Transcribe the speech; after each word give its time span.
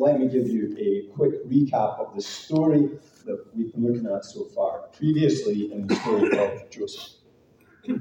let 0.00 0.18
me 0.18 0.28
give 0.28 0.48
you 0.48 0.74
a 0.78 1.14
quick 1.14 1.46
recap 1.46 2.00
of 2.00 2.14
the 2.16 2.22
story 2.22 2.88
that 3.26 3.44
we've 3.54 3.70
been 3.74 3.84
looking 3.84 4.06
at 4.06 4.24
so 4.24 4.44
far, 4.44 4.88
previously 4.96 5.70
in 5.70 5.86
the 5.86 5.94
story 5.96 6.38
of 6.38 6.70
Joseph. 6.70 7.12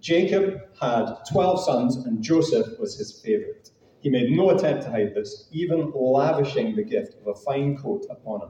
Jacob 0.00 0.62
had 0.80 1.14
12 1.30 1.64
sons, 1.64 1.96
and 2.04 2.20
Joseph 2.20 2.76
was 2.80 2.98
his 2.98 3.20
favorite. 3.20 3.70
He 4.00 4.10
made 4.10 4.32
no 4.32 4.50
attempt 4.50 4.82
to 4.82 4.90
hide 4.90 5.14
this, 5.14 5.48
even 5.52 5.92
lavishing 5.94 6.74
the 6.74 6.82
gift 6.82 7.14
of 7.20 7.28
a 7.28 7.38
fine 7.38 7.76
coat 7.76 8.04
upon 8.10 8.42
him. 8.42 8.48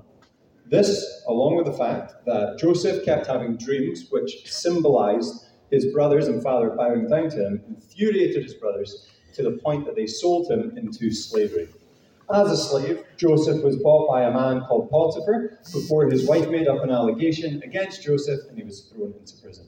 This, 0.65 1.23
along 1.29 1.57
with 1.57 1.67
the 1.67 1.75
fact 1.75 2.15
that 2.25 2.59
Joseph 2.59 3.05
kept 3.05 3.27
having 3.27 3.59
dreams 3.59 4.07
which 4.11 4.51
symbolized 4.51 5.45
his 5.71 5.93
brothers 5.93 6.27
and 6.29 6.43
father 6.43 6.71
bowing 6.71 7.07
down 7.07 7.29
to 7.29 7.37
him, 7.37 7.63
infuriated 7.69 8.45
his 8.45 8.55
brothers 8.55 9.11
to 9.35 9.43
the 9.43 9.59
point 9.59 9.85
that 9.85 9.95
they 9.95 10.07
sold 10.07 10.51
him 10.51 10.73
into 10.79 11.11
slavery. 11.11 11.69
As 12.33 12.51
a 12.51 12.57
slave, 12.57 13.05
Joseph 13.19 13.63
was 13.63 13.77
bought 13.77 14.09
by 14.09 14.23
a 14.23 14.33
man 14.33 14.63
called 14.63 14.91
Potiphar 14.91 15.59
before 15.73 16.09
his 16.09 16.27
wife 16.27 16.49
made 16.49 16.67
up 16.67 16.83
an 16.83 16.91
allegation 16.91 17.63
against 17.63 18.03
Joseph 18.03 18.41
and 18.49 18.57
he 18.57 18.65
was 18.65 18.81
thrown 18.81 19.13
into 19.19 19.37
prison. 19.43 19.67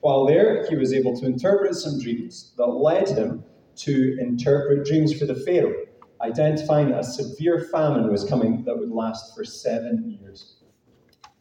While 0.00 0.24
there, 0.26 0.66
he 0.68 0.76
was 0.76 0.94
able 0.94 1.18
to 1.20 1.26
interpret 1.26 1.74
some 1.74 2.00
dreams 2.00 2.52
that 2.56 2.66
led 2.66 3.08
him 3.08 3.44
to 3.76 4.16
interpret 4.18 4.86
dreams 4.86 5.12
for 5.18 5.26
the 5.26 5.34
Pharaoh, 5.34 5.84
identifying 6.22 6.90
that 6.90 7.00
a 7.00 7.04
severe 7.04 7.68
famine 7.70 8.10
was 8.10 8.24
coming 8.24 8.64
that 8.64 8.78
would 8.78 8.90
last 8.90 9.34
for 9.34 9.44
seven 9.44 10.18
years. 10.20 10.56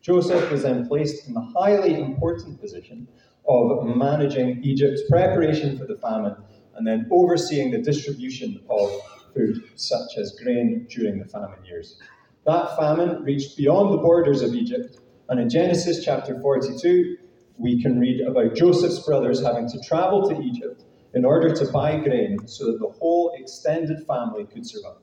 Joseph 0.02 0.52
was 0.52 0.64
then 0.64 0.88
placed 0.88 1.26
in 1.28 1.34
the 1.34 1.54
highly 1.58 1.94
important 1.96 2.60
position 2.60 3.08
of 3.48 3.86
managing 3.86 4.62
Egypt's 4.62 5.04
preparation 5.10 5.78
for 5.78 5.86
the 5.86 5.96
famine 5.96 6.36
and 6.76 6.86
then 6.86 7.08
overseeing 7.12 7.72
the 7.72 7.82
distribution 7.82 8.62
of 8.70 8.92
food, 9.34 9.64
such 9.76 10.18
as 10.18 10.38
grain, 10.44 10.88
during 10.90 11.20
the 11.20 11.26
famine 11.26 11.64
years. 11.66 12.00
That 12.46 12.76
famine 12.78 13.24
reached 13.24 13.58
beyond 13.58 13.94
the 13.94 14.02
borders 14.02 14.42
of 14.42 14.54
Egypt, 14.54 15.00
and 15.30 15.40
in 15.40 15.50
Genesis 15.50 16.04
chapter 16.04 16.40
42, 16.40 17.18
we 17.58 17.82
can 17.82 18.00
read 18.00 18.22
about 18.22 18.56
Joseph's 18.56 19.00
brothers 19.00 19.42
having 19.42 19.70
to 19.70 19.80
travel 19.82 20.28
to 20.30 20.42
Egypt 20.42 20.84
in 21.14 21.24
order 21.24 21.54
to 21.54 21.72
buy 21.72 21.98
grain 21.98 22.48
so 22.48 22.66
that 22.66 22.80
the 22.80 22.90
whole 23.00 23.34
extended 23.38 24.06
family 24.06 24.46
could 24.46 24.68
survive. 24.68 24.98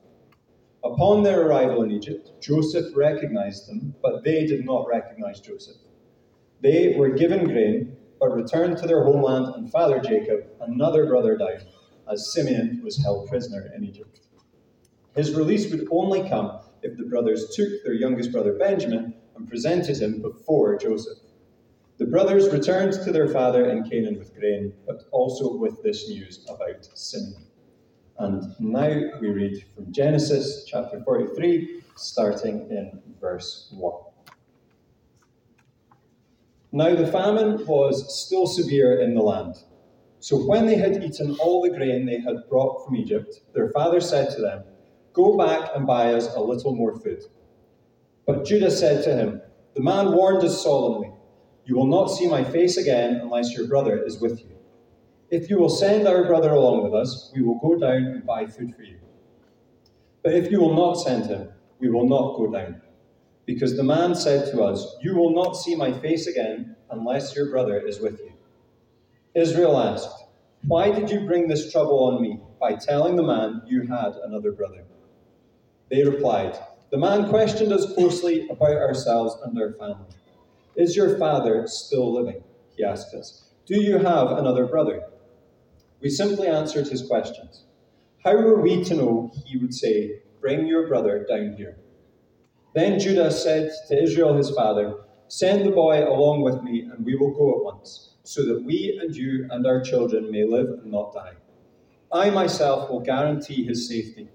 Upon 0.83 1.23
their 1.23 1.47
arrival 1.47 1.83
in 1.83 1.91
Egypt, 1.91 2.31
Joseph 2.41 2.97
recognized 2.97 3.69
them, 3.69 3.95
but 4.03 4.25
they 4.25 4.47
did 4.47 4.65
not 4.65 4.89
recognize 4.89 5.41
Joseph. 5.41 5.77
They 6.63 6.95
were 6.97 7.11
given 7.11 7.45
grain, 7.45 7.97
but 8.19 8.35
returned 8.35 8.79
to 8.79 8.87
their 8.87 9.05
homeland, 9.05 9.55
and 9.55 9.71
father 9.71 10.01
Jacob, 10.01 10.47
another 10.61 11.07
brother, 11.07 11.37
died 11.37 11.67
as 12.11 12.33
Simeon 12.33 12.81
was 12.83 13.03
held 13.03 13.29
prisoner 13.29 13.71
in 13.75 13.85
Egypt. 13.85 14.21
His 15.15 15.35
release 15.35 15.71
would 15.71 15.89
only 15.91 16.29
come 16.29 16.61
if 16.83 16.97
the 16.97 17.05
brothers 17.05 17.55
took 17.55 17.69
their 17.85 17.95
youngest 17.95 18.33
brother 18.33 18.55
Benjamin 18.55 19.15
and 19.37 19.49
presented 19.49 20.01
him 20.01 20.23
before 20.23 20.79
Joseph. 20.79 21.19
The 21.99 22.07
brothers 22.07 22.49
returned 22.51 22.93
to 22.93 23.13
their 23.13 23.29
father 23.29 23.69
in 23.69 23.89
Canaan 23.89 24.19
with 24.19 24.35
grain, 24.35 24.73
but 24.87 25.03
also 25.11 25.57
with 25.57 25.83
this 25.83 26.09
news 26.09 26.47
about 26.49 26.89
Simeon. 26.95 27.45
And 28.19 28.43
now 28.59 29.19
we 29.21 29.29
read 29.29 29.65
from 29.75 29.93
Genesis 29.93 30.65
chapter 30.67 31.03
43, 31.03 31.83
starting 31.97 32.71
in 32.71 33.03
verse 33.21 33.69
1. 33.73 34.03
Now 36.73 36.95
the 36.95 37.07
famine 37.07 37.67
was 37.67 38.25
still 38.25 38.47
severe 38.47 39.01
in 39.01 39.15
the 39.15 39.23
land. 39.23 39.57
So 40.21 40.37
when 40.37 40.67
they 40.67 40.77
had 40.77 41.03
eaten 41.03 41.37
all 41.41 41.63
the 41.63 41.71
grain 41.71 42.07
they 42.07 42.21
had 42.21 42.49
brought 42.49 42.85
from 42.85 42.97
Egypt, 42.97 43.41
their 43.55 43.71
father 43.71 44.01
said 44.01 44.31
to 44.37 44.41
them, 44.41 44.63
Go 45.13 45.37
back 45.37 45.71
and 45.75 45.87
buy 45.87 46.15
us 46.15 46.35
a 46.35 46.41
little 46.41 46.75
more 46.75 46.99
food. 46.99 47.23
But 48.27 48.45
Judah 48.45 48.71
said 48.71 49.03
to 49.05 49.15
him, 49.15 49.43
The 49.75 49.83
man 49.83 50.13
warned 50.13 50.45
us 50.45 50.63
solemnly, 50.63 51.13
You 51.65 51.77
will 51.77 51.87
not 51.87 52.07
see 52.07 52.29
my 52.29 52.45
face 52.45 52.77
again 52.77 53.21
unless 53.23 53.57
your 53.57 53.67
brother 53.67 54.03
is 54.05 54.21
with 54.21 54.41
you. 54.41 54.57
If 55.31 55.49
you 55.49 55.59
will 55.59 55.69
send 55.69 56.09
our 56.09 56.25
brother 56.25 56.51
along 56.51 56.85
with 56.85 56.95
us, 56.95 57.31
we 57.35 57.43
will 57.43 57.59
go 57.61 57.79
down 57.79 58.05
and 58.05 58.27
buy 58.27 58.47
food 58.47 58.75
for 58.75 58.83
you. 58.83 58.99
But 60.23 60.35
if 60.35 60.51
you 60.51 60.61
will 60.61 60.75
not 60.75 60.95
send 60.95 61.27
him, 61.27 61.49
we 61.79 61.89
will 61.89 62.09
not 62.09 62.37
go 62.37 62.51
down. 62.51 62.83
Because 63.47 63.77
the 63.77 63.83
man 63.83 64.15
said 64.15 64.51
to 64.53 64.63
us, 64.63 64.97
You 65.03 65.17
will 65.17 65.33
not 65.33 65.57
see 65.57 65.75
my 65.75 65.93
face 65.93 66.27
again 66.27 66.77
unless 66.91 67.35
your 67.35 67.51
brother 67.51 67.81
is 67.81 68.01
with 68.01 68.21
you. 68.21 68.33
Israel 69.35 69.79
asked, 69.79 70.25
Why 70.67 70.91
did 70.93 71.11
you 71.11 71.27
bring 71.27 71.49
this 71.49 71.73
trouble 71.73 72.05
on 72.05 72.23
me 72.23 72.41
by 72.61 72.75
telling 72.75 73.17
the 73.17 73.23
man 73.23 73.63
you 73.67 73.83
had 73.83 74.15
another 74.25 74.53
brother? 74.53 74.85
They 75.91 76.05
replied, 76.05 76.57
The 76.91 76.99
man 76.99 77.29
questioned 77.29 77.73
us 77.73 77.93
closely 77.95 78.49
about 78.49 78.77
ourselves 78.77 79.37
and 79.45 79.61
our 79.61 79.73
family. 79.73 80.15
Is 80.77 80.95
your 80.97 81.19
father 81.19 81.67
still 81.67 82.15
living? 82.15 82.43
He 82.77 82.85
asked 82.85 83.13
us. 83.15 83.51
Do 83.67 83.83
you 83.83 83.99
have 83.99 84.33
another 84.33 84.67
brother? 84.67 85.03
We 86.01 86.09
simply 86.09 86.47
answered 86.47 86.89
his 86.89 87.07
questions. 87.07 87.65
How 88.25 88.37
were 88.37 88.61
we 88.61 88.85
to 88.85 88.95
know 88.95 89.33
he 89.45 89.59
would 89.59 89.75
say, 89.75 90.23
Bring 90.41 90.67
your 90.67 90.89
brother 90.89 91.27
down 91.29 91.55
here? 91.57 91.77
Then 92.75 93.01
Judah 93.01 93.31
said 93.31 93.73
to 93.89 94.03
Israel 94.03 94.37
his 94.37 94.51
father, 94.51 94.95
Send 95.29 95.67
the 95.67 95.73
boy 95.73 96.09
along 96.09 96.43
with 96.43 96.63
me, 96.63 96.89
and 96.93 97.05
we 97.05 97.17
will 97.17 97.33
go 97.33 97.57
at 97.57 97.65
once 97.65 98.15
so 98.23 98.45
that 98.45 98.63
we 98.65 98.99
and 99.03 99.15
you 99.15 99.49
and 99.51 99.67
our 99.67 99.81
children 99.81 100.31
may 100.31 100.45
live 100.45 100.69
and 100.69 100.93
not 100.93 101.13
die. 101.13 101.33
I 102.13 102.31
myself 102.31 102.91
will 102.91 103.01
guarantee 103.01 103.65
his 103.65 103.89
safety. 103.89 104.29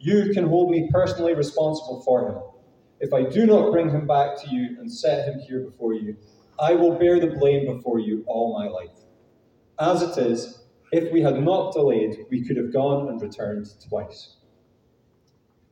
You 0.00 0.32
can 0.32 0.46
hold 0.48 0.70
me 0.70 0.88
personally 0.90 1.34
responsible 1.34 2.02
for 2.06 2.26
him. 2.26 2.38
If 3.00 3.12
I 3.12 3.22
do 3.22 3.44
not 3.44 3.70
bring 3.70 3.90
him 3.90 4.06
back 4.06 4.40
to 4.40 4.48
you 4.48 4.76
and 4.78 4.90
set 4.90 5.28
him 5.28 5.40
here 5.40 5.60
before 5.60 5.92
you, 5.92 6.16
I 6.58 6.72
will 6.72 6.98
bear 6.98 7.20
the 7.20 7.36
blame 7.38 7.66
before 7.66 7.98
you 7.98 8.24
all 8.26 8.58
my 8.58 8.66
life. 8.66 8.96
As 9.78 10.02
it 10.02 10.16
is, 10.18 10.62
if 10.90 11.12
we 11.12 11.20
had 11.20 11.42
not 11.42 11.74
delayed, 11.74 12.16
we 12.30 12.44
could 12.44 12.56
have 12.56 12.72
gone 12.72 13.08
and 13.08 13.20
returned 13.20 13.68
twice. 13.88 14.36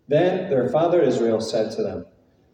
Then 0.08 0.50
their 0.50 0.68
father 0.68 1.00
Israel 1.00 1.40
said 1.40 1.70
to 1.72 1.82
them, 1.82 2.06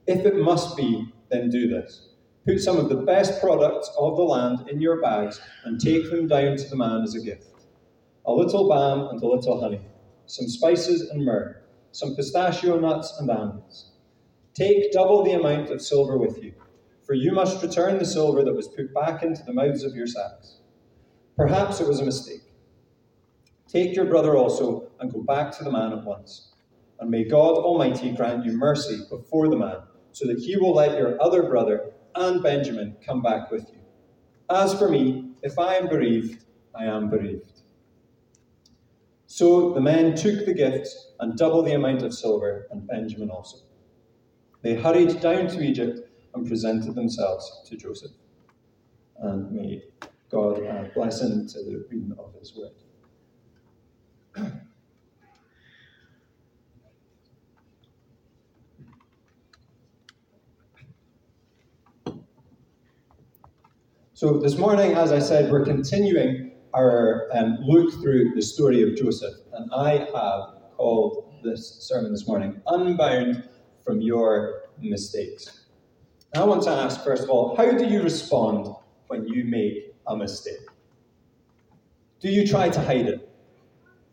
If 0.06 0.24
it 0.24 0.36
must 0.36 0.76
be, 0.76 1.12
then 1.30 1.50
do 1.50 1.68
this. 1.68 2.08
Put 2.46 2.60
some 2.60 2.76
of 2.76 2.88
the 2.88 2.96
best 2.96 3.41
products 3.41 3.91
of 3.98 4.16
the 4.16 4.22
land 4.22 4.68
in 4.68 4.80
your 4.80 5.00
bags 5.00 5.41
and 5.64 5.80
take 5.80 6.10
them 6.10 6.28
down 6.28 6.56
to 6.56 6.68
the 6.68 6.76
man 6.76 7.02
as 7.02 7.14
a 7.14 7.20
gift 7.20 7.48
a 8.26 8.32
little 8.32 8.68
balm 8.68 9.08
and 9.10 9.22
a 9.22 9.26
little 9.26 9.60
honey, 9.60 9.80
some 10.26 10.48
spices 10.48 11.10
and 11.10 11.24
myrrh, 11.24 11.60
some 11.94 12.16
pistachio 12.16 12.78
nuts 12.81 13.15
and 13.21 13.31
almonds. 13.31 13.93
Take 14.53 14.93
double 14.93 15.22
the 15.22 15.32
amount 15.32 15.71
of 15.71 15.81
silver 15.81 16.19
with 16.19 16.43
you, 16.43 16.53
for 17.05 17.15
you 17.15 17.31
must 17.31 17.62
return 17.62 17.99
the 17.99 18.05
silver 18.05 18.43
that 18.43 18.55
was 18.55 18.66
put 18.66 18.93
back 18.93 19.22
into 19.22 19.44
the 19.44 19.53
mouths 19.53 19.84
of 19.84 19.94
your 19.94 20.09
sacks. 20.09 20.56
Perhaps 21.37 21.81
it 21.81 21.87
was 21.87 22.00
a 22.00 22.04
mistake. 22.04 22.43
Take 23.69 23.94
your 23.94 24.06
brother 24.06 24.37
also 24.37 24.91
and 24.99 25.12
go 25.12 25.22
back 25.22 25.56
to 25.56 25.65
the 25.65 25.71
man 25.71 25.93
at 25.93 26.04
once. 26.04 26.53
And 26.99 27.10
may 27.10 27.25
God 27.25 27.56
Almighty 27.59 28.12
grant 28.12 28.44
you 28.44 28.53
mercy 28.53 29.04
before 29.09 29.49
the 29.49 29.56
man, 29.56 29.78
so 30.10 30.27
that 30.27 30.38
he 30.38 30.56
will 30.56 30.75
let 30.75 30.99
your 30.99 31.21
other 31.22 31.44
brother 31.44 31.93
and 32.16 32.43
Benjamin 32.43 32.97
come 33.06 33.22
back 33.22 33.53
with 33.53 33.69
you. 33.72 33.81
As 34.50 34.77
for 34.77 34.88
me, 34.88 35.31
if 35.43 35.60
I 35.60 35.75
am 35.75 35.88
bereaved, 35.88 36.44
I 36.75 36.87
am 36.87 37.09
bereaved. 37.09 37.53
So 39.34 39.72
the 39.72 39.81
men 39.81 40.15
took 40.15 40.47
the 40.47 40.55
gifts 40.55 41.09
and 41.19 41.37
double 41.37 41.65
the 41.65 41.75
amount 41.75 42.03
of 42.03 42.15
silver, 42.15 42.69
and 42.71 42.87
Benjamin 42.87 43.31
also. 43.31 43.56
They 44.62 44.77
hurried 44.77 45.21
down 45.21 45.49
to 45.49 45.61
Egypt 45.61 46.09
and 46.34 46.47
presented 46.47 46.95
themselves 46.95 47.62
to 47.69 47.77
Joseph. 47.77 48.12
And 49.19 49.50
may 49.50 49.83
God 50.31 50.65
add 50.65 50.95
blessing 50.95 51.49
to 51.49 51.65
the 51.65 51.84
reading 51.91 52.15
of 52.17 52.33
his 52.39 52.56
word. 52.56 54.50
So, 64.13 64.39
this 64.39 64.57
morning, 64.57 64.92
as 64.92 65.10
I 65.10 65.19
said, 65.19 65.51
we're 65.51 65.65
continuing 65.65 66.43
our 66.74 67.28
um, 67.32 67.59
look 67.62 67.92
through 68.03 68.34
the 68.34 68.42
story 68.42 68.82
of 68.82 68.97
Joseph, 68.97 69.34
and 69.53 69.71
I 69.72 69.98
have 70.12 70.74
called 70.76 71.41
this 71.44 71.76
sermon 71.80 72.10
this 72.10 72.26
morning 72.26 72.60
Unbound 72.66 73.48
from 73.84 74.00
Your 74.00 74.62
Mistakes. 74.80 75.66
And 76.32 76.42
I 76.42 76.47
want 76.47 76.62
to 76.65 76.71
ask, 76.71 77.04
first 77.04 77.22
of 77.22 77.30
all, 77.30 77.56
how 77.56 77.71
do 77.71 77.86
you 77.86 78.03
respond 78.03 78.74
when 79.06 79.26
you 79.26 79.44
make 79.44 79.94
a 80.09 80.16
mistake? 80.16 80.66
Do 82.21 82.28
you 82.28 82.47
try 82.47 82.68
to 82.71 82.80
hide 82.80 83.06
it? 83.06 83.28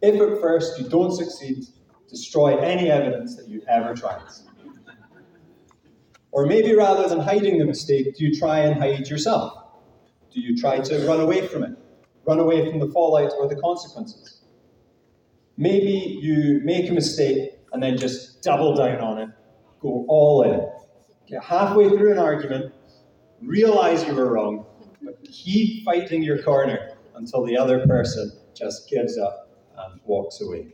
If 0.03 0.21
at 0.21 0.39
first 0.39 0.79
you 0.79 0.87
don't 0.87 1.11
succeed, 1.11 1.65
destroy 2.07 2.57
any 2.57 2.91
evidence 2.91 3.35
that 3.37 3.47
you 3.47 3.63
ever 3.67 3.95
tried. 3.95 4.21
Or 6.31 6.45
maybe 6.45 6.75
rather 6.75 7.09
than 7.09 7.19
hiding 7.19 7.57
the 7.57 7.65
mistake, 7.65 8.15
do 8.15 8.23
you 8.23 8.37
try 8.37 8.59
and 8.59 8.79
hide 8.79 9.07
yourself? 9.07 9.53
Do 10.31 10.39
you 10.39 10.55
try 10.55 10.79
to 10.79 11.07
run 11.07 11.21
away 11.21 11.47
from 11.47 11.63
it? 11.63 11.80
Run 12.25 12.39
away 12.39 12.69
from 12.69 12.79
the 12.79 12.87
fallout 12.87 13.31
or 13.39 13.47
the 13.47 13.55
consequences? 13.55 14.41
Maybe 15.57 16.19
you 16.21 16.61
make 16.63 16.89
a 16.89 16.93
mistake 16.93 17.51
and 17.73 17.81
then 17.81 17.97
just 17.97 18.41
double 18.41 18.75
down 18.75 18.99
on 18.99 19.17
it. 19.19 19.29
Go 19.79 20.05
all 20.07 20.43
in. 20.43 20.69
Get 21.27 21.43
halfway 21.43 21.89
through 21.89 22.11
an 22.11 22.17
argument, 22.17 22.73
realize 23.41 24.05
you 24.05 24.13
were 24.13 24.33
wrong, 24.33 24.65
but 25.01 25.23
keep 25.23 25.83
fighting 25.85 26.23
your 26.23 26.41
corner 26.43 26.91
until 27.15 27.45
the 27.45 27.57
other 27.57 27.85
person 27.87 28.31
just 28.53 28.89
gives 28.89 29.17
up 29.17 29.49
and 29.77 29.99
walks 30.05 30.41
away. 30.41 30.73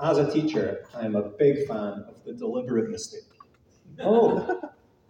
As 0.00 0.18
a 0.18 0.30
teacher, 0.30 0.86
I 0.94 1.04
am 1.04 1.16
a 1.16 1.22
big 1.22 1.66
fan 1.66 2.04
of 2.08 2.22
the 2.24 2.32
deliberate 2.32 2.90
mistake. 2.90 3.22
Oh, 4.00 4.60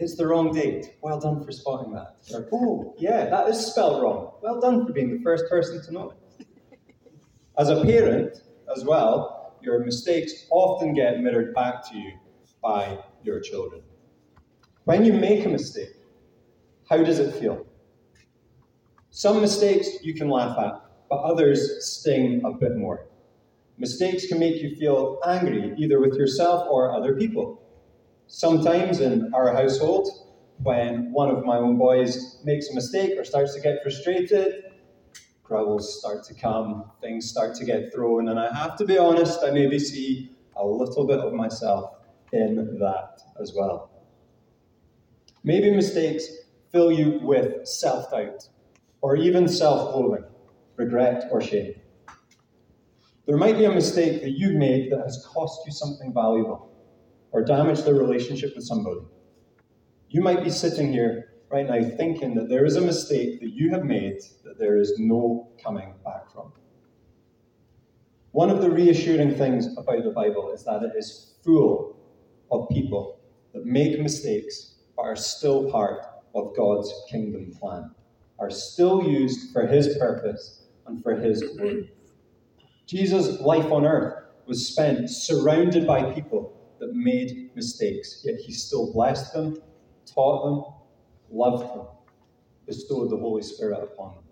it's 0.05 0.17
the 0.17 0.27
wrong 0.27 0.53
date. 0.53 0.97
Well 1.01 1.19
done 1.19 1.43
for 1.43 1.51
spotting 1.51 1.93
that. 1.95 2.17
Or, 2.33 2.47
oh, 2.53 2.95
yeah, 2.99 3.25
that 3.31 3.49
is 3.49 3.67
spelled 3.67 4.03
wrong. 4.03 4.33
Well 4.43 4.61
done 4.61 4.87
for 4.87 4.93
being 4.93 5.17
the 5.17 5.23
first 5.23 5.49
person 5.49 5.83
to 5.83 5.93
know 5.93 6.13
it. 6.39 6.47
As 7.59 7.71
a 7.71 7.83
parent, 7.83 8.43
as 8.75 8.85
well, 8.85 9.57
your 9.63 9.79
mistakes 9.85 10.47
often 10.51 10.93
get 10.93 11.21
mirrored 11.21 11.55
back 11.55 11.89
to 11.91 11.97
you 11.97 12.13
by 12.63 12.99
your 13.23 13.41
children. 13.41 13.83
When 14.85 15.05
you 15.05 15.13
make 15.15 15.47
a 15.47 15.49
mistake, 15.49 15.95
how 16.91 16.99
does 16.99 17.19
it 17.19 17.35
feel? 17.37 17.65
Some 19.11 19.41
mistakes 19.41 19.89
you 20.03 20.13
can 20.13 20.29
laugh 20.29 20.59
at, 20.59 20.83
but 21.09 21.17
others 21.21 21.87
sting 21.87 22.43
a 22.45 22.53
bit 22.53 22.77
more. 22.77 23.07
Mistakes 23.79 24.27
can 24.27 24.39
make 24.39 24.61
you 24.61 24.77
feel 24.77 25.19
angry, 25.27 25.75
either 25.79 26.01
with 26.01 26.15
yourself 26.15 26.67
or 26.69 26.93
other 26.93 27.15
people. 27.15 27.64
Sometimes 28.27 29.01
in 29.01 29.33
our 29.35 29.53
household, 29.53 30.09
when 30.63 31.13
one 31.13 31.31
of 31.31 31.45
my 31.45 31.57
own 31.57 31.77
boys 31.77 32.39
makes 32.45 32.71
a 32.71 32.75
mistake 32.75 33.19
or 33.19 33.25
starts 33.25 33.55
to 33.55 33.61
get 33.61 33.83
frustrated, 33.83 34.65
growls 35.43 35.99
start 35.99 36.25
to 36.25 36.35
come, 36.35 36.91
things 37.03 37.29
start 37.29 37.55
to 37.57 37.65
get 37.65 37.93
thrown, 37.93 38.29
and 38.29 38.39
I 38.39 38.53
have 38.55 38.77
to 38.77 38.85
be 38.85 38.97
honest, 38.97 39.41
I 39.45 39.51
maybe 39.51 39.79
see 39.79 40.37
a 40.57 40.67
little 40.67 41.07
bit 41.07 41.19
of 41.19 41.33
myself 41.35 41.97
in 42.33 42.79
that 42.79 43.21
as 43.41 43.53
well. 43.55 43.91
Maybe 45.43 45.71
mistakes 45.71 46.25
fill 46.73 46.91
you 46.91 47.21
with 47.23 47.67
self 47.67 48.11
doubt, 48.11 48.49
or 49.03 49.17
even 49.17 49.47
self 49.47 49.95
loathing, 49.95 50.25
regret, 50.77 51.29
or 51.31 51.43
shame. 51.43 51.75
There 53.27 53.37
might 53.37 53.59
be 53.59 53.67
a 53.67 53.73
mistake 53.73 54.23
that 54.23 54.31
you've 54.31 54.57
made 54.57 54.91
that 54.93 55.01
has 55.01 55.27
cost 55.27 55.61
you 55.67 55.73
something 55.73 56.13
valuable 56.13 56.74
or 57.35 57.43
damage 57.43 57.83
the 57.83 57.93
relationship 57.93 58.55
with 58.55 58.65
somebody. 58.65 59.01
You 60.09 60.23
might 60.23 60.45
be 60.45 60.51
sitting 60.51 60.93
here 60.93 61.35
right 61.51 61.67
now 61.69 61.83
thinking 61.97 62.33
that 62.37 62.49
there 62.49 62.65
is 62.65 62.77
a 62.77 62.81
mistake 62.81 63.41
that 63.41 63.51
you 63.53 63.71
have 63.71 63.85
made 63.85 64.21
that 64.45 64.57
there 64.57 64.79
is 64.79 64.95
no 64.99 65.49
coming 65.63 65.95
back 66.05 66.31
from. 66.33 66.53
One 68.31 68.51
of 68.51 68.61
the 68.63 68.71
reassuring 68.71 69.35
things 69.35 69.77
about 69.77 70.05
the 70.05 70.11
Bible 70.11 70.53
is 70.53 70.63
that 70.65 70.85
it 70.85 70.93
is 70.97 71.35
full 71.45 71.97
of 72.53 72.69
people 72.69 73.19
that 73.53 73.67
make 73.67 74.01
mistakes 74.01 74.77
but 74.97 75.03
are 75.03 75.17
still 75.17 75.69
part 75.73 76.03
of 76.37 76.55
God's 76.57 76.93
kingdom 77.11 77.53
plan, 77.61 77.91
are 78.39 78.51
still 78.51 79.03
used 79.03 79.53
for 79.53 79.67
His 79.67 79.99
purpose 79.99 80.67
and 80.87 81.03
for 81.03 81.17
His 81.17 81.43
glory. 81.43 81.91
Jesus' 82.87 83.41
life 83.41 83.73
on 83.73 83.85
earth 83.85 84.23
was 84.47 84.69
spent 84.69 85.11
surrounded 85.11 85.85
by 85.85 86.13
people 86.13 86.55
that 86.85 86.95
made 86.95 87.51
mistakes, 87.55 88.23
yet 88.25 88.37
he 88.37 88.53
still 88.53 88.93
blessed 88.93 89.33
them, 89.33 89.57
taught 90.13 90.45
them, 90.45 90.75
loved 91.31 91.75
them, 91.75 91.87
bestowed 92.67 93.11
the 93.11 93.17
Holy 93.17 93.43
Spirit 93.43 93.83
upon 93.83 94.17
them. 94.17 94.25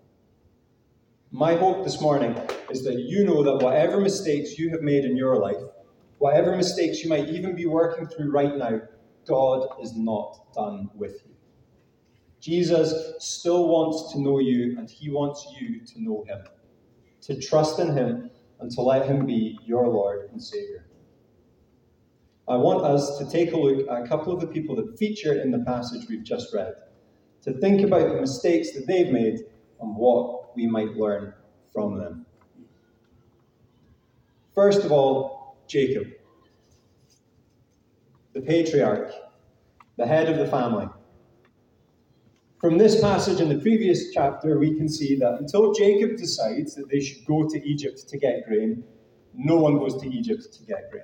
My 1.31 1.55
hope 1.55 1.83
this 1.83 1.99
morning 1.99 2.37
is 2.69 2.83
that 2.83 2.99
you 2.99 3.25
know 3.25 3.41
that 3.41 3.63
whatever 3.63 3.99
mistakes 3.99 4.59
you 4.59 4.69
have 4.69 4.81
made 4.81 5.03
in 5.03 5.17
your 5.17 5.37
life, 5.37 5.63
whatever 6.19 6.55
mistakes 6.55 7.03
you 7.03 7.09
might 7.09 7.29
even 7.29 7.55
be 7.55 7.65
working 7.65 8.05
through 8.05 8.31
right 8.31 8.55
now, 8.55 8.81
God 9.25 9.81
is 9.81 9.95
not 9.95 10.53
done 10.53 10.89
with 10.93 11.23
you. 11.25 11.33
Jesus 12.39 12.93
still 13.19 13.67
wants 13.67 14.13
to 14.13 14.21
know 14.21 14.39
you, 14.39 14.77
and 14.77 14.87
he 14.87 15.09
wants 15.09 15.47
you 15.59 15.79
to 15.85 16.03
know 16.03 16.23
him, 16.27 16.43
to 17.21 17.39
trust 17.41 17.79
in 17.79 17.97
him 17.97 18.29
and 18.63 18.71
to 18.71 18.81
let 18.81 19.05
Him 19.05 19.25
be 19.25 19.59
your 19.65 19.87
Lord 19.87 20.29
and 20.31 20.41
Savior. 20.41 20.85
I 22.47 22.57
want 22.57 22.83
us 22.83 23.17
to 23.19 23.29
take 23.29 23.53
a 23.53 23.57
look 23.57 23.87
at 23.87 24.03
a 24.03 24.07
couple 24.07 24.33
of 24.33 24.41
the 24.41 24.47
people 24.47 24.75
that 24.75 24.97
feature 24.97 25.41
in 25.41 25.51
the 25.51 25.59
passage 25.59 26.07
we've 26.09 26.23
just 26.23 26.53
read, 26.53 26.73
to 27.43 27.53
think 27.53 27.81
about 27.81 28.09
the 28.09 28.19
mistakes 28.19 28.73
that 28.73 28.85
they've 28.85 29.11
made 29.11 29.39
and 29.79 29.95
what 29.95 30.55
we 30.55 30.67
might 30.67 30.95
learn 30.95 31.33
from 31.71 31.97
them. 31.97 32.25
First 34.53 34.83
of 34.83 34.91
all, 34.91 35.57
Jacob, 35.67 36.07
the 38.33 38.41
patriarch, 38.41 39.11
the 39.97 40.05
head 40.05 40.29
of 40.29 40.37
the 40.37 40.47
family. 40.47 40.87
From 42.59 42.77
this 42.77 42.99
passage 43.01 43.39
in 43.41 43.49
the 43.49 43.59
previous 43.59 44.11
chapter, 44.11 44.57
we 44.57 44.75
can 44.75 44.87
see 44.89 45.15
that 45.17 45.39
until 45.39 45.73
Jacob 45.73 46.17
decides 46.17 46.75
that 46.75 46.89
they 46.89 46.99
should 46.99 47.25
go 47.25 47.47
to 47.47 47.67
Egypt 47.67 48.07
to 48.07 48.17
get 48.17 48.45
grain, 48.47 48.83
no 49.33 49.57
one 49.57 49.77
goes 49.77 50.01
to 50.01 50.09
Egypt 50.09 50.53
to 50.53 50.63
get 50.63 50.89
grain. 50.91 51.03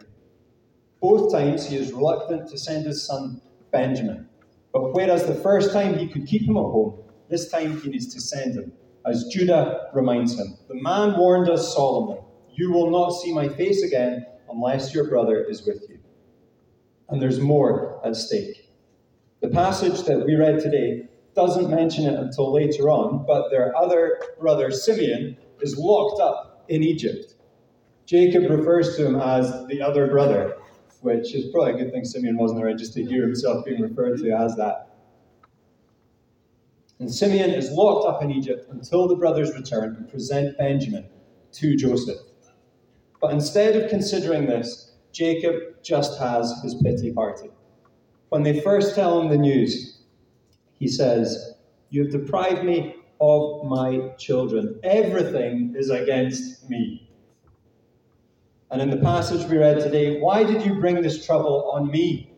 Both 1.01 1.31
times 1.31 1.67
he 1.67 1.77
is 1.77 1.93
reluctant 1.93 2.49
to 2.49 2.57
send 2.57 2.85
his 2.85 3.05
son 3.05 3.41
Benjamin. 3.71 4.27
But 4.73 4.93
whereas 4.93 5.25
the 5.25 5.35
first 5.35 5.71
time 5.71 5.97
he 5.97 6.07
could 6.07 6.27
keep 6.27 6.43
him 6.43 6.57
at 6.57 6.61
home, 6.61 7.01
this 7.29 7.49
time 7.49 7.79
he 7.81 7.89
needs 7.89 8.13
to 8.13 8.21
send 8.21 8.55
him. 8.55 8.73
As 9.05 9.25
Judah 9.25 9.89
reminds 9.93 10.37
him, 10.37 10.57
the 10.67 10.81
man 10.81 11.17
warned 11.17 11.49
us 11.49 11.73
solemnly, 11.73 12.19
You 12.51 12.71
will 12.71 12.91
not 12.91 13.11
see 13.11 13.33
my 13.33 13.47
face 13.47 13.83
again 13.83 14.25
unless 14.51 14.93
your 14.93 15.07
brother 15.07 15.43
is 15.43 15.65
with 15.65 15.83
you. 15.89 15.99
And 17.07 17.21
there's 17.21 17.39
more 17.39 18.05
at 18.05 18.15
stake. 18.15 18.69
The 19.41 19.49
passage 19.49 20.03
that 20.03 20.25
we 20.25 20.35
read 20.35 20.59
today 20.59 21.07
doesn't 21.33 21.69
mention 21.69 22.05
it 22.05 22.19
until 22.19 22.51
later 22.51 22.89
on, 22.89 23.25
but 23.25 23.49
their 23.49 23.75
other 23.77 24.19
brother, 24.39 24.69
Simeon, 24.69 25.37
is 25.61 25.77
locked 25.77 26.19
up 26.19 26.65
in 26.67 26.83
Egypt. 26.83 27.35
Jacob 28.05 28.49
refers 28.49 28.97
to 28.97 29.05
him 29.05 29.15
as 29.15 29.65
the 29.67 29.81
other 29.81 30.07
brother, 30.07 30.57
which 31.01 31.33
is 31.33 31.51
probably 31.51 31.73
a 31.73 31.83
good 31.83 31.91
thing 31.91 32.03
Simeon 32.03 32.37
wasn't 32.37 32.63
around 32.63 32.77
just 32.77 32.93
to 32.93 33.03
hear 33.03 33.23
himself 33.23 33.65
being 33.65 33.81
referred 33.81 34.19
to 34.19 34.31
as 34.31 34.55
that. 34.55 34.89
And 36.99 37.13
Simeon 37.13 37.51
is 37.51 37.71
locked 37.71 38.05
up 38.05 38.21
in 38.21 38.31
Egypt 38.31 38.67
until 38.71 39.07
the 39.07 39.15
brothers 39.15 39.53
return 39.53 39.95
and 39.95 40.09
present 40.09 40.57
Benjamin 40.57 41.07
to 41.53 41.75
Joseph. 41.75 42.19
But 43.21 43.31
instead 43.31 43.75
of 43.75 43.89
considering 43.89 44.45
this, 44.45 44.93
Jacob 45.11 45.81
just 45.81 46.19
has 46.19 46.61
his 46.61 46.75
pity 46.75 47.11
party. 47.13 47.49
When 48.29 48.43
they 48.43 48.59
first 48.59 48.95
tell 48.95 49.21
him 49.21 49.29
the 49.29 49.37
news, 49.37 50.01
he 50.77 50.87
says, 50.87 51.55
You 51.89 52.03
have 52.03 52.11
deprived 52.11 52.63
me 52.63 52.95
of 53.19 53.65
my 53.65 54.11
children. 54.17 54.79
Everything 54.83 55.73
is 55.77 55.89
against 55.89 56.69
me. 56.69 56.98
And 58.71 58.81
in 58.81 58.89
the 58.89 58.97
passage 58.97 59.49
we 59.49 59.57
read 59.57 59.79
today, 59.79 60.19
why 60.19 60.43
did 60.43 60.63
you 60.63 60.75
bring 60.75 61.01
this 61.01 61.25
trouble 61.25 61.71
on 61.73 61.89
me? 61.89 62.33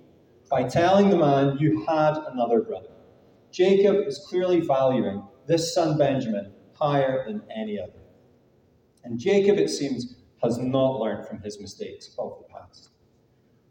By 0.50 0.64
telling 0.64 1.10
the 1.10 1.18
man 1.18 1.58
you 1.60 1.86
had 1.86 2.16
another 2.32 2.62
brother. 2.62 2.92
Jacob 3.52 4.08
is 4.08 4.26
clearly 4.30 4.62
valuing 4.62 5.24
this 5.46 5.74
son 5.74 5.98
Benjamin 5.98 6.54
higher 6.74 7.26
than 7.26 7.42
any 7.54 7.80
other. 7.80 8.00
And 9.04 9.20
Jacob, 9.20 9.58
it 9.58 9.70
seems, 9.70 10.16
has 10.42 10.58
not 10.58 11.00
learned 11.00 11.28
from 11.28 11.42
his 11.42 11.60
mistakes 11.60 12.16
of 12.18 12.38
the 12.40 12.54
past. 12.54 12.90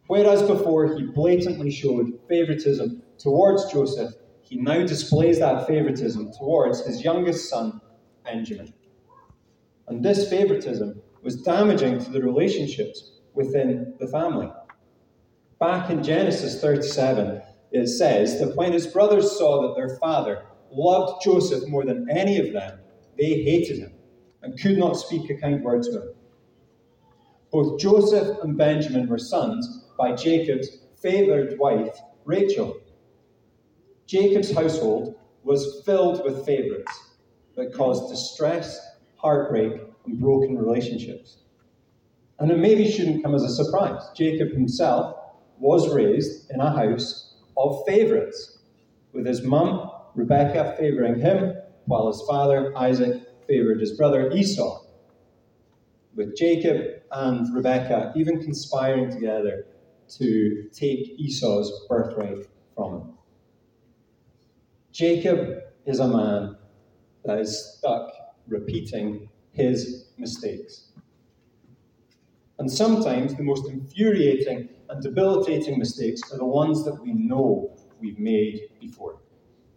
Whereas 0.06 0.42
before 0.42 0.96
he 0.96 1.04
blatantly 1.04 1.70
showed 1.70 2.18
favoritism 2.28 3.02
towards 3.18 3.72
Joseph, 3.72 4.12
he 4.42 4.56
now 4.56 4.84
displays 4.84 5.38
that 5.38 5.66
favoritism 5.66 6.32
towards 6.38 6.84
his 6.84 7.04
youngest 7.04 7.48
son, 7.48 7.80
Benjamin. 8.24 8.74
And 9.88 10.04
this 10.04 10.28
favoritism 10.28 10.99
was 11.22 11.42
damaging 11.42 11.98
to 11.98 12.10
the 12.10 12.22
relationships 12.22 13.12
within 13.34 13.94
the 13.98 14.08
family. 14.08 14.50
Back 15.58 15.90
in 15.90 16.02
Genesis 16.02 16.60
37, 16.60 17.42
it 17.72 17.86
says 17.86 18.38
that 18.40 18.56
when 18.56 18.72
his 18.72 18.86
brothers 18.86 19.36
saw 19.36 19.62
that 19.62 19.76
their 19.76 19.96
father 19.98 20.44
loved 20.72 21.22
Joseph 21.22 21.68
more 21.68 21.84
than 21.84 22.08
any 22.10 22.38
of 22.38 22.52
them, 22.52 22.80
they 23.18 23.42
hated 23.42 23.78
him 23.78 23.92
and 24.42 24.58
could 24.58 24.78
not 24.78 24.96
speak 24.96 25.28
a 25.30 25.34
kind 25.34 25.62
word 25.62 25.82
to 25.82 25.92
him. 25.92 26.14
Both 27.50 27.80
Joseph 27.80 28.38
and 28.42 28.56
Benjamin 28.56 29.08
were 29.08 29.18
sons 29.18 29.84
by 29.98 30.14
Jacob's 30.14 30.68
favored 31.02 31.58
wife, 31.58 31.96
Rachel. 32.24 32.80
Jacob's 34.06 34.52
household 34.52 35.16
was 35.42 35.82
filled 35.84 36.24
with 36.24 36.46
favorites 36.46 36.92
that 37.56 37.74
caused 37.74 38.10
distress, 38.10 38.80
heartbreak, 39.16 39.89
and 40.10 40.20
broken 40.20 40.58
relationships. 40.58 41.38
And 42.38 42.50
it 42.50 42.58
maybe 42.58 42.90
shouldn't 42.90 43.22
come 43.22 43.34
as 43.34 43.42
a 43.44 43.48
surprise. 43.48 44.02
Jacob 44.16 44.52
himself 44.52 45.16
was 45.58 45.94
raised 45.94 46.50
in 46.50 46.60
a 46.60 46.72
house 46.74 47.34
of 47.56 47.82
favorites, 47.86 48.58
with 49.12 49.26
his 49.26 49.42
mum, 49.42 49.90
Rebecca, 50.14 50.74
favoring 50.78 51.20
him, 51.20 51.54
while 51.86 52.08
his 52.08 52.22
father, 52.28 52.76
Isaac, 52.76 53.22
favored 53.46 53.80
his 53.80 53.96
brother 53.96 54.30
Esau. 54.32 54.86
with 56.14 56.36
Jacob 56.36 57.02
and 57.12 57.54
Rebecca 57.54 58.12
even 58.16 58.40
conspiring 58.42 59.10
together 59.10 59.66
to 60.08 60.68
take 60.72 61.18
Esau's 61.18 61.86
birthright 61.88 62.46
from 62.74 62.94
him. 62.94 63.14
Jacob 64.92 65.62
is 65.86 66.00
a 66.00 66.08
man 66.08 66.56
that 67.24 67.38
is 67.38 67.76
stuck 67.78 68.10
repeating 68.48 69.28
his 69.52 70.10
mistakes. 70.18 70.92
And 72.58 72.70
sometimes 72.70 73.34
the 73.34 73.42
most 73.42 73.68
infuriating 73.70 74.68
and 74.90 75.02
debilitating 75.02 75.78
mistakes 75.78 76.20
are 76.32 76.36
the 76.38 76.44
ones 76.44 76.84
that 76.84 77.00
we 77.00 77.12
know 77.14 77.76
we've 78.00 78.18
made 78.18 78.68
before. 78.80 79.20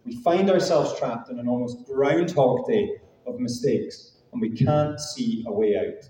We 0.04 0.16
find 0.16 0.50
ourselves 0.50 0.98
trapped 0.98 1.30
in 1.30 1.38
an 1.38 1.48
almost 1.48 1.86
groundhog 1.86 2.66
day 2.66 2.90
of 3.26 3.40
mistakes, 3.40 4.18
and 4.32 4.40
we 4.40 4.50
can't 4.50 5.00
see 5.00 5.44
a 5.46 5.52
way 5.52 5.76
out. 5.76 6.08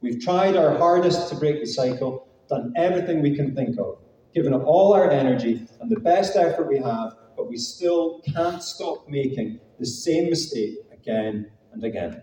We've 0.00 0.20
tried 0.20 0.56
our 0.56 0.76
hardest 0.76 1.28
to 1.28 1.36
break 1.36 1.60
the 1.60 1.66
cycle, 1.66 2.26
done 2.48 2.72
everything 2.76 3.22
we 3.22 3.36
can 3.36 3.54
think 3.54 3.78
of, 3.78 3.98
given 4.34 4.54
it 4.54 4.62
all 4.62 4.92
our 4.92 5.10
energy 5.10 5.66
and 5.80 5.90
the 5.90 6.00
best 6.00 6.36
effort 6.36 6.68
we 6.68 6.78
have, 6.78 7.12
but 7.36 7.48
we 7.48 7.56
still 7.56 8.20
can't 8.22 8.62
stop 8.62 9.08
making 9.08 9.60
the 9.78 9.86
same 9.86 10.30
mistake 10.30 10.78
again 10.92 11.50
and 11.72 11.84
again. 11.84 12.22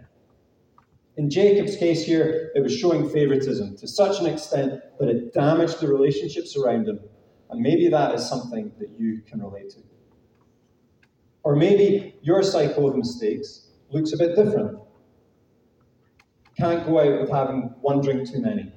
In 1.16 1.30
Jacob's 1.30 1.76
case 1.76 2.04
here, 2.04 2.52
it 2.56 2.64
was 2.64 2.76
showing 2.76 3.08
favoritism 3.10 3.78
to 3.78 3.88
such 3.88 4.20
an 4.20 4.26
extent 4.26 4.82
that 5.00 5.10
it 5.10 5.34
damaged 5.34 5.80
the 5.80 5.88
relationships 5.88 6.58
around 6.58 6.88
him. 6.88 7.00
And 7.52 7.62
maybe 7.62 7.88
that 7.90 8.16
is 8.16 8.28
something 8.28 8.72
that 8.80 8.90
you 8.98 9.22
can 9.28 9.42
relate 9.42 9.70
to. 9.72 9.80
Or 11.44 11.56
maybe 11.56 12.16
your 12.24 12.42
cycle 12.42 12.90
of 12.90 12.96
mistakes 12.96 13.68
looks 13.92 14.12
a 14.14 14.18
bit 14.18 14.36
different. 14.36 14.80
Can't 16.58 16.86
go 16.86 17.00
out 17.00 17.22
with 17.22 17.30
having 17.30 17.74
one 17.82 18.02
drink 18.02 18.32
too 18.32 18.42
many. 18.42 18.74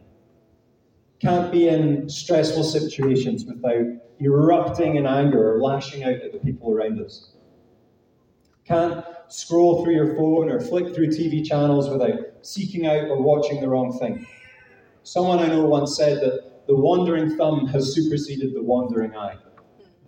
Can't 1.20 1.50
be 1.50 1.68
in 1.68 2.08
stressful 2.08 2.64
situations 2.64 3.46
without 3.46 3.86
erupting 4.20 4.96
in 4.96 5.06
anger 5.06 5.54
or 5.54 5.62
lashing 5.62 6.04
out 6.04 6.20
at 6.22 6.32
the 6.32 6.38
people 6.38 6.72
around 6.72 7.00
us. 7.00 7.32
Can't 8.66 9.04
scroll 9.28 9.82
through 9.82 9.94
your 9.94 10.14
phone 10.14 10.50
or 10.50 10.60
flick 10.60 10.94
through 10.94 11.08
TV 11.08 11.44
channels 11.44 11.88
without 11.90 12.20
seeking 12.42 12.86
out 12.86 13.08
or 13.08 13.20
watching 13.20 13.60
the 13.60 13.68
wrong 13.68 13.98
thing. 13.98 14.26
Someone 15.02 15.38
I 15.38 15.48
know 15.48 15.66
once 15.66 15.96
said 15.96 16.20
that 16.20 16.66
the 16.66 16.74
wandering 16.74 17.36
thumb 17.36 17.66
has 17.68 17.94
superseded 17.94 18.54
the 18.54 18.62
wandering 18.62 19.16
eye. 19.16 19.36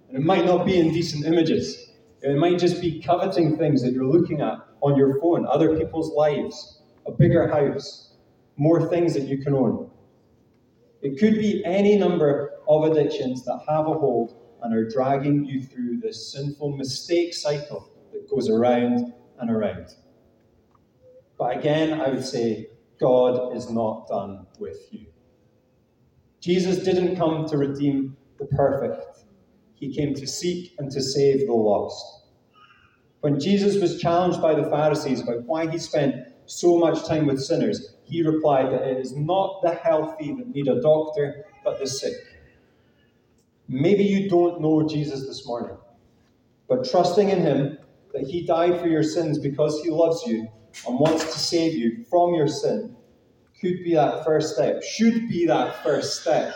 And 0.09 0.17
it 0.17 0.25
might 0.25 0.45
not 0.45 0.67
be 0.67 0.79
indecent 0.79 1.27
images, 1.27 1.91
it 2.23 2.37
might 2.37 2.59
just 2.59 2.81
be 2.81 3.01
coveting 3.01 3.57
things 3.57 3.83
that 3.83 3.93
you're 3.93 4.05
looking 4.05 4.41
at 4.41 4.59
on 4.81 4.97
your 4.97 5.21
phone, 5.21 5.47
other 5.47 5.79
people's 5.79 6.13
lives, 6.13 6.83
a 7.07 7.13
bigger 7.13 7.47
house, 7.47 8.15
more 8.57 8.89
things 8.89 9.15
that 9.15 9.25
you 9.25 9.39
can 9.39 9.55
own. 9.55 9.91
It 11.01 11.19
could 11.19 11.35
be 11.35 11.65
any 11.65 11.97
number 11.97 12.55
of 12.67 12.91
addictions 12.91 13.45
that 13.45 13.61
have 13.69 13.87
a 13.87 13.95
hold 13.95 14.37
and 14.63 14.75
are 14.75 14.89
dragging 14.89 15.45
you 15.45 15.63
through 15.63 16.01
this 16.01 16.33
sinful 16.33 16.77
mistake 16.77 17.35
cycle 17.35 17.89
goes 18.29 18.49
around 18.49 19.13
and 19.39 19.51
around. 19.51 19.95
But 21.39 21.57
again, 21.57 22.01
I 22.01 22.09
would 22.09 22.25
say 22.25 22.69
God 23.01 23.57
is 23.57 23.71
not 23.71 24.09
done 24.09 24.47
with 24.59 24.79
you. 24.91 25.07
Jesus 26.41 26.85
didn't 26.85 27.17
come 27.17 27.47
to 27.49 27.57
redeem 27.57 28.17
the 28.39 28.47
perfect, 28.47 29.25
He 29.75 29.95
came 29.95 30.15
to 30.15 30.27
seek 30.27 30.75
and 30.79 30.91
to 30.91 31.03
save 31.03 31.47
the 31.47 31.53
lost. 31.53 32.19
When 33.21 33.41
Jesus 33.41 33.81
was 33.81 34.01
challenged 34.01 34.41
by 34.41 34.55
the 34.55 34.71
Pharisees 34.71 35.21
about 35.21 35.43
why 35.43 35.69
he 35.69 35.79
spent 35.79 36.15
so 36.47 36.79
much 36.79 37.05
time 37.07 37.27
with 37.27 37.41
sinners, 37.41 37.95
he 38.05 38.23
replied 38.23 38.73
that 38.73 38.83
it 38.83 38.99
is 38.99 39.17
not 39.17 39.61
the 39.63 39.75
healthy 39.75 40.35
that 40.35 40.49
need 40.49 40.69
a 40.69 40.81
doctor, 40.81 41.45
but 41.65 41.79
the 41.81 41.87
sick. 41.87 42.15
Maybe 43.67 44.05
you 44.05 44.31
don't 44.31 44.61
know 44.61 44.87
Jesus 44.89 45.27
this 45.27 45.47
morning, 45.47 45.77
but 46.69 46.89
trusting 46.89 47.29
in 47.29 47.41
him 47.41 47.78
that 48.13 48.23
he 48.23 48.45
died 48.45 48.81
for 48.81 48.89
your 48.89 49.03
sins 49.03 49.39
because 49.39 49.81
he 49.83 49.91
loves 49.91 50.23
you 50.27 50.49
and 50.87 50.99
wants 50.99 51.25
to 51.33 51.39
save 51.39 51.75
you 51.75 52.05
from 52.11 52.35
your 52.35 52.49
sin 52.49 52.95
could 53.61 53.83
be 53.83 53.95
that 53.95 54.25
first 54.25 54.55
step, 54.55 54.83
should 54.83 55.29
be 55.29 55.47
that 55.47 55.83
first 55.83 56.23
step 56.23 56.55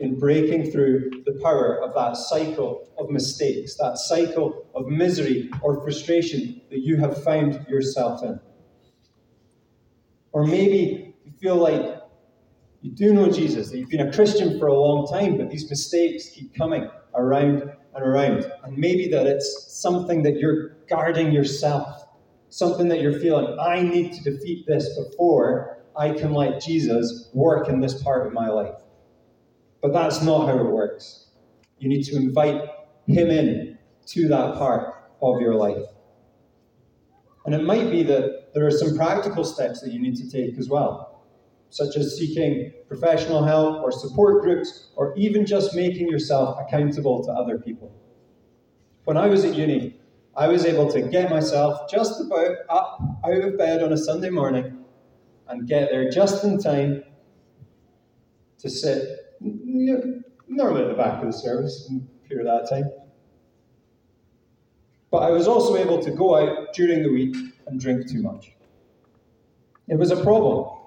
in 0.00 0.18
breaking 0.18 0.70
through 0.70 1.10
the 1.24 1.38
power 1.42 1.82
of 1.82 1.94
that 1.94 2.16
cycle 2.16 2.88
of 2.98 3.10
mistakes, 3.10 3.76
that 3.76 3.98
cycle 3.98 4.66
of 4.74 4.86
misery 4.86 5.50
or 5.62 5.80
frustration 5.82 6.60
that 6.70 6.80
you 6.80 6.96
have 6.96 7.22
found 7.22 7.66
yourself 7.68 8.22
in. 8.22 8.38
Or 10.32 10.46
maybe 10.46 11.14
you 11.24 11.32
feel 11.40 11.56
like 11.56 12.00
you 12.80 12.92
do 12.92 13.12
know 13.12 13.30
Jesus, 13.30 13.70
that 13.70 13.78
you've 13.78 13.88
been 13.88 14.08
a 14.08 14.12
Christian 14.12 14.58
for 14.58 14.68
a 14.68 14.74
long 14.74 15.08
time, 15.08 15.36
but 15.36 15.50
these 15.50 15.68
mistakes 15.68 16.28
keep 16.30 16.54
coming 16.54 16.88
around 17.14 17.72
and 17.98 18.06
around. 18.06 18.50
And 18.64 18.76
maybe 18.76 19.08
that 19.08 19.26
it's 19.26 19.72
something 19.72 20.22
that 20.22 20.38
you're 20.38 20.76
guarding 20.88 21.32
yourself, 21.32 22.06
something 22.48 22.88
that 22.88 23.00
you're 23.00 23.20
feeling, 23.20 23.58
I 23.60 23.82
need 23.82 24.12
to 24.14 24.30
defeat 24.30 24.66
this 24.66 24.98
before 24.98 25.78
I 25.96 26.10
can 26.10 26.32
let 26.32 26.62
Jesus 26.62 27.28
work 27.34 27.68
in 27.68 27.80
this 27.80 28.02
part 28.02 28.26
of 28.26 28.32
my 28.32 28.48
life. 28.48 28.74
But 29.82 29.92
that's 29.92 30.22
not 30.22 30.46
how 30.46 30.58
it 30.58 30.70
works. 30.70 31.26
You 31.78 31.88
need 31.88 32.04
to 32.04 32.16
invite 32.16 32.62
Him 33.06 33.30
in 33.30 33.78
to 34.06 34.28
that 34.28 34.54
part 34.54 34.94
of 35.20 35.40
your 35.40 35.54
life. 35.54 35.84
And 37.46 37.54
it 37.54 37.62
might 37.62 37.90
be 37.90 38.02
that 38.04 38.52
there 38.54 38.66
are 38.66 38.70
some 38.70 38.96
practical 38.96 39.44
steps 39.44 39.80
that 39.80 39.92
you 39.92 40.00
need 40.00 40.16
to 40.16 40.30
take 40.30 40.58
as 40.58 40.68
well, 40.68 41.17
such 41.70 41.96
as 41.96 42.16
seeking 42.16 42.72
professional 42.86 43.44
help 43.44 43.82
or 43.82 43.92
support 43.92 44.42
groups, 44.42 44.88
or 44.96 45.14
even 45.16 45.44
just 45.44 45.74
making 45.74 46.08
yourself 46.08 46.58
accountable 46.60 47.22
to 47.24 47.30
other 47.30 47.58
people. 47.58 47.92
When 49.04 49.16
I 49.16 49.26
was 49.26 49.44
at 49.44 49.54
uni, 49.54 49.94
I 50.36 50.48
was 50.48 50.64
able 50.64 50.90
to 50.92 51.02
get 51.02 51.30
myself 51.30 51.90
just 51.90 52.20
about 52.20 52.56
up 52.68 53.00
out 53.24 53.40
of 53.40 53.58
bed 53.58 53.82
on 53.82 53.92
a 53.92 53.96
Sunday 53.96 54.30
morning 54.30 54.84
and 55.48 55.66
get 55.66 55.90
there 55.90 56.10
just 56.10 56.44
in 56.44 56.58
time 56.58 57.02
to 58.58 58.70
sit 58.70 59.36
normally 59.40 60.82
at 60.82 60.88
the 60.88 60.94
back 60.94 61.22
of 61.22 61.26
the 61.26 61.32
service 61.32 61.88
in 61.90 62.08
period 62.28 62.46
that 62.46 62.68
time. 62.68 62.90
But 65.10 65.18
I 65.18 65.30
was 65.30 65.48
also 65.48 65.76
able 65.76 66.02
to 66.02 66.10
go 66.10 66.36
out 66.36 66.74
during 66.74 67.02
the 67.02 67.10
week 67.10 67.34
and 67.66 67.80
drink 67.80 68.08
too 68.10 68.22
much. 68.22 68.52
It 69.88 69.98
was 69.98 70.10
a 70.10 70.22
problem. 70.22 70.77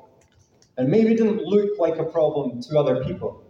And 0.82 0.90
maybe 0.90 1.14
didn't 1.14 1.44
look 1.44 1.78
like 1.78 2.00
a 2.00 2.04
problem 2.04 2.60
to 2.60 2.80
other 2.80 3.04
people. 3.04 3.44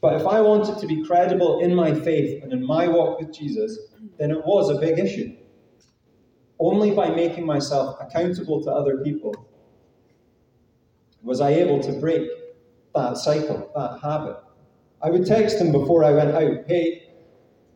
But 0.00 0.20
if 0.20 0.26
I 0.26 0.40
wanted 0.40 0.80
to 0.80 0.86
be 0.88 1.04
credible 1.04 1.60
in 1.60 1.72
my 1.72 1.94
faith 1.94 2.42
and 2.42 2.52
in 2.52 2.66
my 2.66 2.88
walk 2.88 3.20
with 3.20 3.32
Jesus, 3.32 3.78
then 4.18 4.32
it 4.32 4.44
was 4.44 4.68
a 4.68 4.80
big 4.80 4.98
issue. 4.98 5.36
Only 6.58 6.90
by 6.90 7.10
making 7.10 7.46
myself 7.46 7.96
accountable 8.00 8.64
to 8.64 8.70
other 8.72 8.98
people 9.04 9.48
was 11.22 11.40
I 11.40 11.50
able 11.50 11.78
to 11.84 11.92
break 12.00 12.28
that 12.96 13.16
cycle, 13.16 13.70
that 13.76 14.00
habit. 14.02 14.38
I 15.04 15.08
would 15.08 15.24
text 15.24 15.58
him 15.58 15.70
before 15.70 16.02
I 16.02 16.10
went 16.10 16.32
out, 16.32 16.64
hey, 16.66 17.12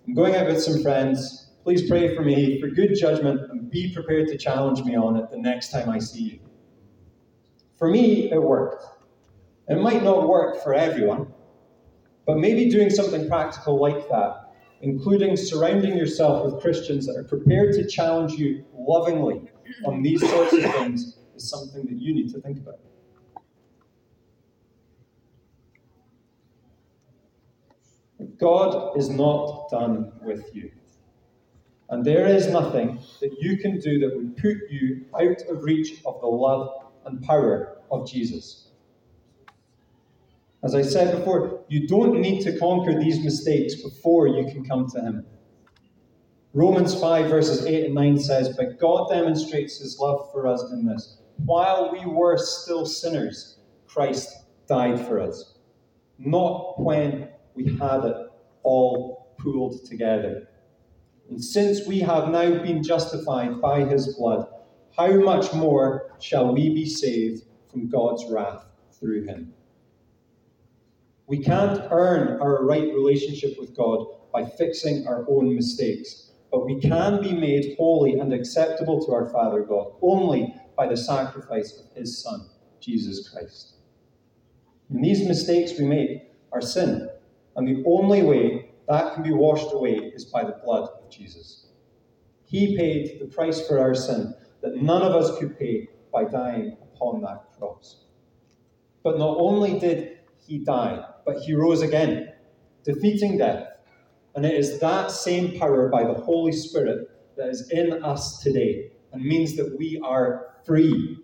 I'm 0.04 0.14
going 0.14 0.34
out 0.34 0.48
with 0.48 0.60
some 0.60 0.82
friends. 0.82 1.52
Please 1.62 1.88
pray 1.88 2.16
for 2.16 2.22
me 2.22 2.60
for 2.60 2.66
good 2.66 2.96
judgment 2.96 3.40
and 3.52 3.70
be 3.70 3.94
prepared 3.94 4.26
to 4.30 4.36
challenge 4.36 4.82
me 4.82 4.96
on 4.96 5.14
it 5.14 5.30
the 5.30 5.38
next 5.38 5.70
time 5.70 5.88
I 5.88 6.00
see 6.00 6.22
you. 6.22 6.47
For 7.78 7.88
me, 7.88 8.30
it 8.30 8.42
worked. 8.42 8.84
It 9.68 9.76
might 9.76 10.02
not 10.02 10.28
work 10.28 10.62
for 10.64 10.74
everyone, 10.74 11.32
but 12.26 12.38
maybe 12.38 12.68
doing 12.68 12.90
something 12.90 13.28
practical 13.28 13.80
like 13.80 14.08
that, 14.08 14.52
including 14.80 15.36
surrounding 15.36 15.96
yourself 15.96 16.44
with 16.44 16.60
Christians 16.60 17.06
that 17.06 17.16
are 17.16 17.24
prepared 17.24 17.74
to 17.74 17.86
challenge 17.86 18.32
you 18.32 18.64
lovingly 18.76 19.42
on 19.84 20.02
these 20.02 20.28
sorts 20.28 20.54
of 20.54 20.62
things, 20.72 21.18
is 21.36 21.48
something 21.48 21.84
that 21.86 22.00
you 22.00 22.14
need 22.14 22.32
to 22.32 22.40
think 22.40 22.58
about. 22.58 22.80
God 28.38 28.96
is 28.96 29.08
not 29.08 29.68
done 29.70 30.12
with 30.22 30.54
you. 30.54 30.70
And 31.90 32.04
there 32.04 32.26
is 32.26 32.48
nothing 32.48 32.98
that 33.20 33.36
you 33.40 33.58
can 33.58 33.78
do 33.78 33.98
that 34.00 34.16
would 34.16 34.36
put 34.36 34.56
you 34.70 35.06
out 35.14 35.42
of 35.48 35.62
reach 35.62 36.02
of 36.04 36.20
the 36.20 36.26
love 36.26 36.87
and 37.08 37.22
power 37.22 37.78
of 37.90 38.08
Jesus. 38.08 38.68
As 40.62 40.74
I 40.74 40.82
said 40.82 41.16
before, 41.16 41.64
you 41.68 41.86
don't 41.86 42.20
need 42.20 42.42
to 42.42 42.58
conquer 42.58 42.98
these 42.98 43.22
mistakes 43.24 43.76
before 43.76 44.26
you 44.26 44.44
can 44.46 44.64
come 44.64 44.88
to 44.90 45.00
Him. 45.00 45.26
Romans 46.52 46.98
5, 46.98 47.30
verses 47.30 47.64
8 47.64 47.86
and 47.86 47.94
9 47.94 48.18
says, 48.18 48.56
But 48.56 48.80
God 48.80 49.08
demonstrates 49.10 49.78
His 49.78 49.98
love 49.98 50.32
for 50.32 50.46
us 50.46 50.62
in 50.72 50.84
this. 50.84 51.18
While 51.44 51.92
we 51.92 52.04
were 52.04 52.36
still 52.36 52.84
sinners, 52.84 53.58
Christ 53.86 54.34
died 54.66 55.00
for 55.06 55.20
us. 55.20 55.58
Not 56.18 56.80
when 56.80 57.28
we 57.54 57.76
had 57.76 58.04
it 58.04 58.16
all 58.64 59.34
pooled 59.38 59.84
together. 59.84 60.48
And 61.30 61.42
since 61.42 61.86
we 61.86 62.00
have 62.00 62.30
now 62.30 62.62
been 62.62 62.82
justified 62.82 63.60
by 63.60 63.84
his 63.84 64.16
blood, 64.16 64.48
how 64.98 65.12
much 65.12 65.52
more 65.54 66.10
shall 66.18 66.52
we 66.52 66.70
be 66.74 66.84
saved 66.84 67.44
from 67.70 67.88
God's 67.88 68.24
wrath 68.28 68.66
through 68.98 69.26
him? 69.26 69.54
We 71.28 71.38
can't 71.38 71.80
earn 71.92 72.40
our 72.40 72.64
right 72.64 72.92
relationship 72.92 73.54
with 73.60 73.76
God 73.76 74.06
by 74.32 74.44
fixing 74.44 75.06
our 75.06 75.24
own 75.28 75.54
mistakes, 75.54 76.32
but 76.50 76.66
we 76.66 76.80
can 76.80 77.22
be 77.22 77.32
made 77.32 77.76
holy 77.78 78.18
and 78.18 78.32
acceptable 78.32 79.04
to 79.06 79.12
our 79.12 79.30
Father 79.30 79.62
God 79.62 79.92
only 80.02 80.52
by 80.76 80.88
the 80.88 80.96
sacrifice 80.96 81.78
of 81.78 81.96
his 81.96 82.20
Son, 82.20 82.48
Jesus 82.80 83.28
Christ. 83.28 83.74
And 84.90 85.04
these 85.04 85.28
mistakes 85.28 85.78
we 85.78 85.84
make 85.84 86.32
are 86.50 86.60
sin, 86.60 87.08
and 87.54 87.68
the 87.68 87.84
only 87.86 88.22
way 88.22 88.70
that 88.88 89.14
can 89.14 89.22
be 89.22 89.32
washed 89.32 89.72
away 89.72 90.12
is 90.14 90.24
by 90.24 90.42
the 90.42 90.58
blood 90.64 90.88
of 90.88 91.10
Jesus. 91.10 91.66
He 92.46 92.76
paid 92.76 93.20
the 93.20 93.26
price 93.26 93.64
for 93.64 93.78
our 93.78 93.94
sin 93.94 94.34
that 94.68 94.82
none 94.82 95.02
of 95.02 95.14
us 95.14 95.38
could 95.38 95.58
pay 95.58 95.88
by 96.12 96.24
dying 96.24 96.76
upon 96.82 97.22
that 97.22 97.44
cross. 97.58 98.04
But 99.02 99.18
not 99.18 99.36
only 99.38 99.78
did 99.78 100.18
he 100.46 100.58
die, 100.58 101.04
but 101.24 101.38
he 101.38 101.54
rose 101.54 101.82
again, 101.82 102.32
defeating 102.84 103.38
death. 103.38 103.66
And 104.34 104.44
it 104.44 104.54
is 104.54 104.78
that 104.80 105.10
same 105.10 105.58
power 105.58 105.88
by 105.88 106.04
the 106.04 106.14
Holy 106.14 106.52
Spirit 106.52 107.10
that 107.36 107.48
is 107.48 107.70
in 107.70 108.02
us 108.04 108.40
today 108.42 108.90
and 109.12 109.22
means 109.24 109.56
that 109.56 109.74
we 109.78 110.00
are 110.04 110.56
free, 110.66 111.18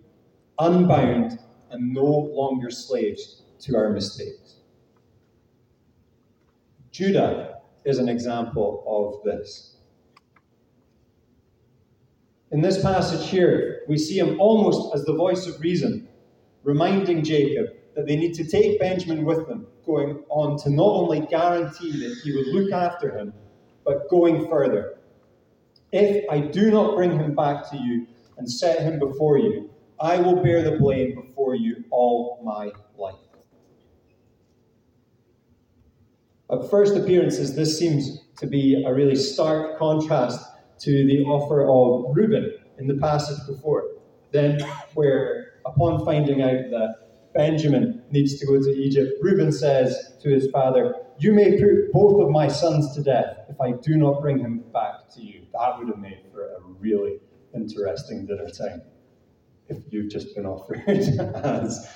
unbound, 0.59 1.39
and 1.71 1.93
no 1.93 2.05
longer 2.05 2.71
slaves 2.71 3.43
to 3.61 3.77
our 3.77 3.91
mistakes. 3.91 4.57
Judah 6.93 7.59
is 7.85 7.99
an 7.99 8.09
example 8.09 8.85
of 8.87 9.25
this. 9.25 9.74
In 12.55 12.61
this 12.61 12.81
passage 12.81 13.29
here, 13.31 13.81
we 13.89 13.99
see 13.99 14.17
him 14.17 14.39
almost 14.39 14.95
as 14.95 15.05
the 15.05 15.13
voice 15.13 15.49
of 15.49 15.61
reason, 15.61 16.07
reminding 16.63 17.25
Jacob 17.25 17.67
that 17.97 18.07
they 18.07 18.15
need 18.15 18.33
to 18.35 18.45
take 18.45 18.79
Benjamin 18.79 19.25
with 19.25 19.49
them, 19.49 19.67
going 19.85 20.23
on 20.29 20.57
to 20.59 20.71
not 20.71 20.87
only 20.87 21.27
guarantee 21.27 21.91
that 21.91 22.17
he 22.23 22.31
would 22.31 22.47
look 22.47 22.71
after 22.71 23.19
him, 23.19 23.35
but 23.85 24.09
going 24.09 24.47
further. 24.49 25.01
If 25.91 26.25
I 26.31 26.39
do 26.39 26.71
not 26.71 26.95
bring 26.95 27.19
him 27.19 27.35
back 27.35 27.69
to 27.73 27.77
you 27.77 28.07
and 28.39 28.49
set 28.49 28.83
him 28.83 29.01
before 29.01 29.37
you, 29.37 29.69
I 29.99 30.19
will 30.19 30.41
bear 30.41 30.63
the 30.63 30.79
blame 30.79 31.21
before 31.21 31.57
you 31.57 31.83
all 31.91 32.41
my 32.45 32.71
life. 32.97 33.17
At 36.53 36.71
first 36.71 36.95
appearances, 36.95 37.57
this 37.57 37.77
seems 37.77 38.21
to 38.39 38.47
be 38.47 38.85
a 38.87 38.95
really 38.95 39.17
stark 39.17 39.77
contrast 39.77 40.54
to 40.85 41.07
the 41.07 41.25
offer 41.25 41.63
of 41.63 42.15
Reuben 42.17 42.53
in 42.79 42.87
the 42.87 42.95
passage 42.95 43.39
before. 43.47 43.85
Then, 44.33 44.61
where 44.95 45.61
upon 45.65 46.05
finding 46.05 46.43
out 46.43 46.71
that 46.71 46.95
Benjamin 47.35 48.03
needs 48.11 48.39
to 48.39 48.47
go 48.47 48.61
to 48.61 48.71
Egypt, 48.71 49.13
Reuben 49.23 49.53
says 49.53 50.17
to 50.23 50.31
his 50.31 50.49
father, 50.51 50.95
You 51.19 51.33
may 51.33 51.59
put 51.59 51.93
both 51.93 52.21
of 52.23 52.31
my 52.31 52.49
sons 52.49 52.95
to 52.95 53.03
death 53.03 53.39
if 53.49 53.61
I 53.61 53.73
do 53.73 53.97
not 53.97 54.21
bring 54.21 54.39
him 54.39 54.65
back 54.73 55.09
to 55.15 55.23
you. 55.23 55.47
That 55.53 55.79
would 55.79 55.89
have 55.89 55.99
made 55.99 56.21
for 56.33 56.43
a 56.43 56.61
really 56.79 57.19
interesting 57.55 58.27
dinner 58.27 58.51
time 58.51 58.83
if 59.69 59.79
you've 59.91 60.11
just 60.11 60.35
been 60.35 60.47
offered 60.47 60.83
as 60.87 61.89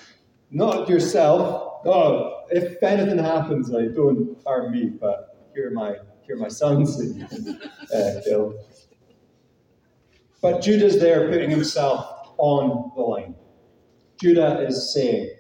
not 0.50 0.88
yourself. 0.88 1.83
Oh, 1.85 2.45
if 2.50 2.83
anything 2.83 3.18
happens, 3.18 3.75
I 3.75 3.87
don't 3.87 4.37
harm 4.45 4.73
me, 4.73 4.87
but 4.87 5.50
here 5.54 5.68
are 5.68 5.73
my 5.73 5.97
here 6.28 6.37
are 6.37 6.40
my 6.40 6.49
sons 6.49 6.99
that 6.99 7.70
uh, 7.92 8.23
kill. 8.23 8.54
But 10.42 10.61
Judah's 10.61 11.00
there 11.00 11.28
putting 11.30 11.50
himself 11.50 12.35
on 12.37 12.92
the 12.94 13.02
line. 13.02 13.35
Judah 14.20 14.61
is 14.61 14.92
saying, 14.92 15.30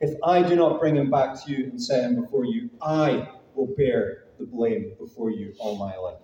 If 0.00 0.16
I 0.22 0.42
do 0.42 0.54
not 0.54 0.78
bring 0.78 0.96
him 0.96 1.10
back 1.10 1.42
to 1.44 1.50
you 1.50 1.64
and 1.64 1.82
set 1.82 2.04
him 2.04 2.20
before 2.20 2.44
you, 2.44 2.68
I 2.82 3.28
will 3.54 3.74
bear 3.74 4.24
the 4.38 4.44
blame 4.44 4.92
before 5.00 5.30
you 5.30 5.54
all 5.58 5.78
my 5.78 5.96
life. 5.96 6.18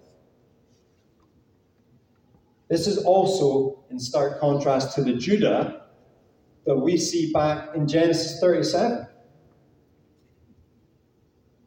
This 2.69 2.87
is 2.87 2.99
also 2.99 3.83
in 3.91 3.99
stark 3.99 4.39
contrast 4.39 4.95
to 4.97 5.03
the 5.03 5.15
Judah 5.15 5.87
that 6.67 6.77
we 6.77 6.99
see 6.99 7.33
back 7.33 7.75
in 7.75 7.89
Genesis 7.89 8.39
37. 8.39 9.07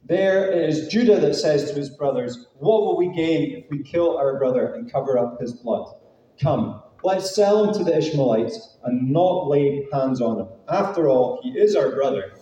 There 0.06 0.52
is 0.52 0.90
Judah 0.90 1.20
that 1.22 1.36
says 1.36 1.70
to 1.70 1.76
his 1.76 1.90
brothers, 1.90 2.48
What 2.60 2.82
will 2.82 2.98
we 2.98 3.08
gain 3.10 3.56
if 3.56 3.70
we 3.70 3.82
kill 3.84 4.18
our 4.18 4.38
brother 4.38 4.74
and 4.74 4.92
cover 4.92 5.18
up 5.18 5.40
his 5.40 5.54
blood? 5.54 5.96
Come, 6.42 6.84
let's 7.04 7.34
sell 7.34 7.64
him 7.64 7.74
to 7.76 7.84
the 7.86 7.98
Ishmaelites 7.98 8.78
and 8.84 9.12
not 9.12 9.48
lay 9.48 9.88
hands 9.94 10.20
on 10.20 10.42
him. 10.42 10.48
After 10.68 11.08
all, 11.08 11.40
he 11.42 11.52
is 11.52 11.76
our 11.78 11.92
brother, 11.92 12.34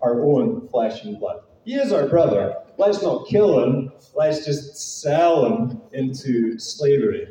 our 0.00 0.24
own 0.24 0.68
flesh 0.68 1.04
and 1.04 1.18
blood. 1.18 1.40
He 1.64 1.74
is 1.74 1.92
our 1.92 2.06
brother. 2.06 2.54
Let's 2.76 3.02
not 3.02 3.26
kill 3.26 3.64
him, 3.64 3.92
let's 4.14 4.44
just 4.44 5.00
sell 5.02 5.44
him 5.44 5.80
into 5.92 6.56
slavery. 6.58 7.26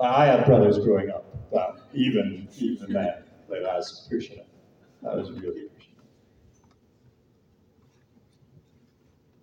I 0.00 0.26
had 0.26 0.46
brothers 0.46 0.78
growing 0.78 1.10
up, 1.10 1.24
but 1.50 1.88
even 1.94 2.48
even 2.58 2.92
then, 2.92 3.24
like 3.48 3.62
that 3.62 3.76
was 3.76 4.06
pushing 4.10 4.38
it. 4.38 4.48
That 5.02 5.14
was 5.16 5.30
really 5.30 5.68
pushing 5.68 5.92
it. 5.92 6.04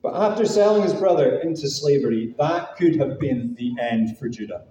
But 0.04 0.16
after 0.16 0.46
selling 0.46 0.84
his 0.84 0.94
brother 0.94 1.40
into 1.40 1.70
slavery, 1.70 2.36
that 2.38 2.76
could 2.76 2.98
have 2.98 3.20
been 3.20 3.56
the 3.56 3.74
end 3.82 4.18
for 4.18 4.28
Judah. 4.28 4.66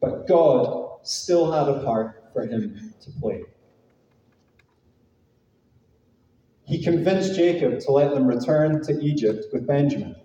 But 0.00 0.26
God 0.26 0.98
still 1.04 1.52
had 1.52 1.68
a 1.68 1.84
part 1.84 2.24
for 2.32 2.42
him 2.42 2.92
to 3.00 3.10
play. 3.20 3.44
He 6.66 6.82
convinced 6.82 7.36
Jacob 7.36 7.78
to 7.80 7.92
let 7.92 8.12
them 8.12 8.26
return 8.26 8.82
to 8.86 9.00
Egypt 9.00 9.44
with 9.52 9.68
Benjamin. 9.68 10.16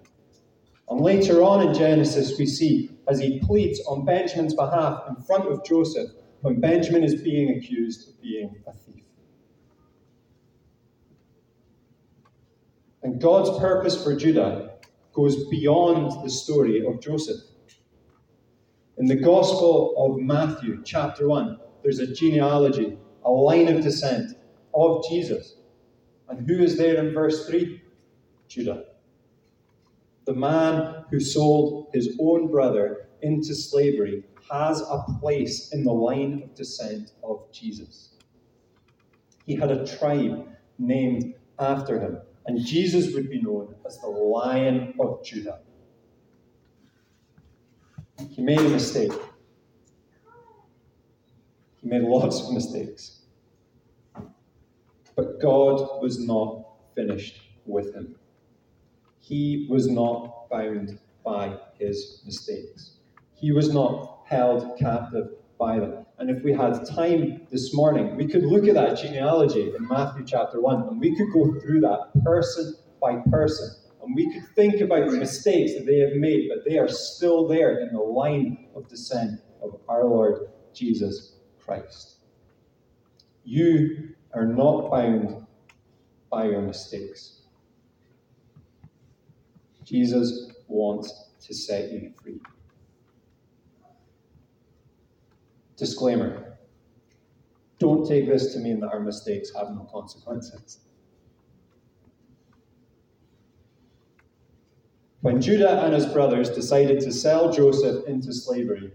And 0.89 0.99
later 0.99 1.43
on 1.43 1.67
in 1.67 1.73
Genesis, 1.75 2.39
we 2.39 2.47
see 2.47 2.89
as 3.07 3.19
he 3.19 3.39
pleads 3.41 3.79
on 3.81 4.05
Benjamin's 4.05 4.55
behalf 4.55 5.03
in 5.07 5.23
front 5.23 5.45
of 5.45 5.63
Joseph 5.63 6.09
when 6.41 6.59
Benjamin 6.59 7.03
is 7.03 7.21
being 7.21 7.55
accused 7.55 8.09
of 8.09 8.21
being 8.21 8.55
a 8.65 8.73
thief. 8.73 9.03
And 13.03 13.21
God's 13.21 13.57
purpose 13.59 14.01
for 14.03 14.15
Judah 14.15 14.73
goes 15.13 15.47
beyond 15.49 16.23
the 16.23 16.29
story 16.29 16.85
of 16.85 17.01
Joseph. 17.01 17.41
In 18.97 19.05
the 19.05 19.15
Gospel 19.15 19.95
of 19.97 20.19
Matthew, 20.19 20.81
chapter 20.83 21.27
1, 21.27 21.57
there's 21.81 21.99
a 21.99 22.13
genealogy, 22.13 22.97
a 23.23 23.31
line 23.31 23.69
of 23.69 23.81
descent 23.81 24.37
of 24.73 25.03
Jesus. 25.09 25.55
And 26.27 26.47
who 26.47 26.61
is 26.61 26.77
there 26.77 26.97
in 26.97 27.13
verse 27.13 27.47
3? 27.47 27.81
Judah. 28.49 28.85
The 30.25 30.33
man 30.33 31.05
who 31.09 31.19
sold 31.19 31.87
his 31.93 32.17
own 32.19 32.51
brother 32.51 33.07
into 33.21 33.55
slavery 33.55 34.23
has 34.51 34.81
a 34.81 35.03
place 35.19 35.71
in 35.71 35.83
the 35.83 35.93
line 35.93 36.43
of 36.43 36.55
descent 36.55 37.13
of 37.23 37.51
Jesus. 37.51 38.15
He 39.45 39.55
had 39.55 39.71
a 39.71 39.85
tribe 39.85 40.47
named 40.77 41.33
after 41.57 41.99
him, 41.99 42.17
and 42.49 42.65
Jesus 42.65 43.13
would 43.13 43.29
be 43.29 43.39
known 43.39 43.75
as 43.85 43.99
the 43.99 44.07
Lion 44.07 44.95
of 44.99 45.23
Judah. 45.23 45.59
He 48.31 48.41
made 48.41 48.57
a 48.57 48.69
mistake. 48.69 49.11
He 51.79 51.87
made 51.87 52.01
lots 52.01 52.41
of 52.41 52.51
mistakes. 52.51 53.21
But 55.15 55.39
God 55.39 56.01
was 56.01 56.25
not 56.25 56.65
finished 56.95 57.39
with 57.67 57.93
him. 57.93 58.15
He 59.19 59.67
was 59.69 59.87
not 59.87 60.49
bound 60.49 60.97
by 61.23 61.55
his 61.77 62.23
mistakes. 62.25 62.93
He 63.35 63.51
was 63.51 63.71
not 63.71 64.23
held 64.25 64.75
captive 64.79 65.33
by 65.59 65.79
them. 65.79 66.03
And 66.19 66.29
if 66.29 66.43
we 66.43 66.51
had 66.51 66.85
time 66.85 67.47
this 67.49 67.73
morning, 67.73 68.17
we 68.17 68.27
could 68.27 68.43
look 68.43 68.67
at 68.67 68.73
that 68.73 68.97
genealogy 68.97 69.73
in 69.73 69.87
Matthew 69.87 70.25
chapter 70.25 70.59
1 70.59 70.89
and 70.89 70.99
we 70.99 71.15
could 71.15 71.31
go 71.31 71.57
through 71.61 71.79
that 71.81 72.11
person 72.25 72.75
by 73.01 73.21
person 73.31 73.73
and 74.03 74.13
we 74.13 74.31
could 74.33 74.43
think 74.53 74.81
about 74.81 75.09
the 75.09 75.17
mistakes 75.17 75.75
that 75.75 75.85
they 75.85 75.99
have 75.99 76.13
made, 76.15 76.49
but 76.49 76.69
they 76.69 76.77
are 76.77 76.89
still 76.89 77.47
there 77.47 77.79
in 77.79 77.93
the 77.93 77.99
line 77.99 78.67
of 78.75 78.89
descent 78.89 79.39
of 79.61 79.79
our 79.87 80.03
Lord 80.03 80.49
Jesus 80.73 81.35
Christ. 81.57 82.17
You 83.45 84.15
are 84.33 84.45
not 84.45 84.91
bound 84.91 85.45
by 86.29 86.45
your 86.45 86.61
mistakes. 86.61 87.43
Jesus 89.85 90.51
wants 90.67 91.29
to 91.47 91.53
set 91.53 91.91
you 91.91 92.11
free. 92.21 92.41
Disclaimer 95.79 96.57
don't 97.79 98.05
take 98.05 98.27
this 98.27 98.53
to 98.53 98.59
mean 98.59 98.81
that 98.81 98.91
our 98.91 98.99
mistakes 98.99 99.51
have 99.55 99.69
no 99.69 99.87
consequences. 99.91 100.79
When 105.21 105.41
Judah 105.41 105.81
and 105.83 105.93
his 105.93 106.05
brothers 106.05 106.49
decided 106.49 106.99
to 107.01 107.11
sell 107.11 107.51
Joseph 107.51 108.05
into 108.07 108.33
slavery, 108.33 108.91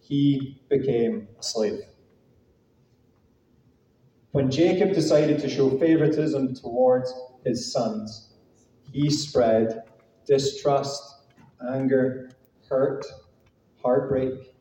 he 0.00 0.60
became 0.68 1.28
a 1.38 1.42
slave. 1.42 1.80
When 4.32 4.50
Jacob 4.50 4.94
decided 4.94 5.38
to 5.40 5.50
show 5.50 5.78
favoritism 5.78 6.54
towards 6.54 7.12
his 7.44 7.70
sons, 7.70 8.34
he 8.90 9.10
spread 9.10 9.82
distrust, 10.26 11.02
anger, 11.70 12.30
hurt, 12.68 13.04
heartbreak. 13.82 14.51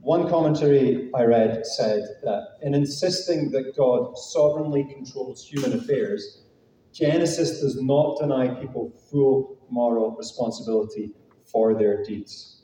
One 0.00 0.30
commentary 0.30 1.10
I 1.14 1.24
read 1.24 1.66
said 1.66 2.02
that 2.22 2.56
in 2.62 2.74
insisting 2.74 3.50
that 3.50 3.76
God 3.76 4.16
sovereignly 4.16 4.84
controls 4.84 5.46
human 5.46 5.74
affairs, 5.74 6.44
Genesis 6.92 7.60
does 7.60 7.80
not 7.82 8.18
deny 8.18 8.48
people 8.48 8.92
full 9.10 9.58
moral 9.68 10.16
responsibility 10.16 11.12
for 11.44 11.74
their 11.74 12.02
deeds. 12.02 12.62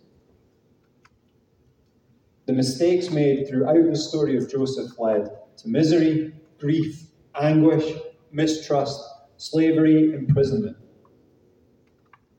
The 2.46 2.54
mistakes 2.54 3.10
made 3.10 3.48
throughout 3.48 3.90
the 3.90 3.96
story 3.96 4.36
of 4.38 4.50
Joseph 4.50 4.98
led 4.98 5.28
to 5.58 5.68
misery, 5.68 6.32
grief, 6.58 7.02
anguish, 7.38 7.84
mistrust, 8.32 9.00
slavery, 9.36 10.14
imprisonment. 10.14 10.76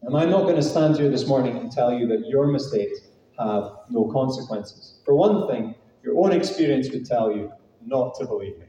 And 0.02 0.18
I'm 0.18 0.32
not 0.32 0.44
going 0.44 0.56
to 0.56 0.64
stand 0.64 0.98
here 0.98 1.10
this 1.10 1.28
morning 1.28 1.58
and 1.58 1.72
tell 1.72 1.94
you 1.94 2.08
that 2.08 2.28
your 2.28 2.48
mistakes 2.48 3.00
have 3.39 3.71
no 3.89 4.06
consequences. 4.12 5.00
For 5.06 5.13
one 5.13 5.47
thing, 5.47 5.76
your 6.04 6.17
own 6.17 6.32
experience 6.32 6.89
would 6.91 7.06
tell 7.06 7.32
you 7.32 7.52
not 7.86 8.15
to 8.15 8.26
believe 8.26 8.58
me. 8.58 8.65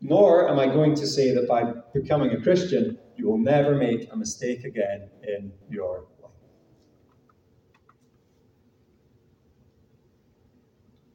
Nor 0.00 0.48
am 0.48 0.58
I 0.58 0.66
going 0.66 0.94
to 0.94 1.06
say 1.06 1.32
that 1.34 1.46
by 1.46 1.72
becoming 1.92 2.30
a 2.30 2.40
Christian, 2.40 2.98
you 3.16 3.26
will 3.26 3.38
never 3.38 3.74
make 3.74 4.08
a 4.10 4.16
mistake 4.16 4.64
again 4.64 5.10
in 5.22 5.52
your 5.68 6.06
life. 6.22 6.32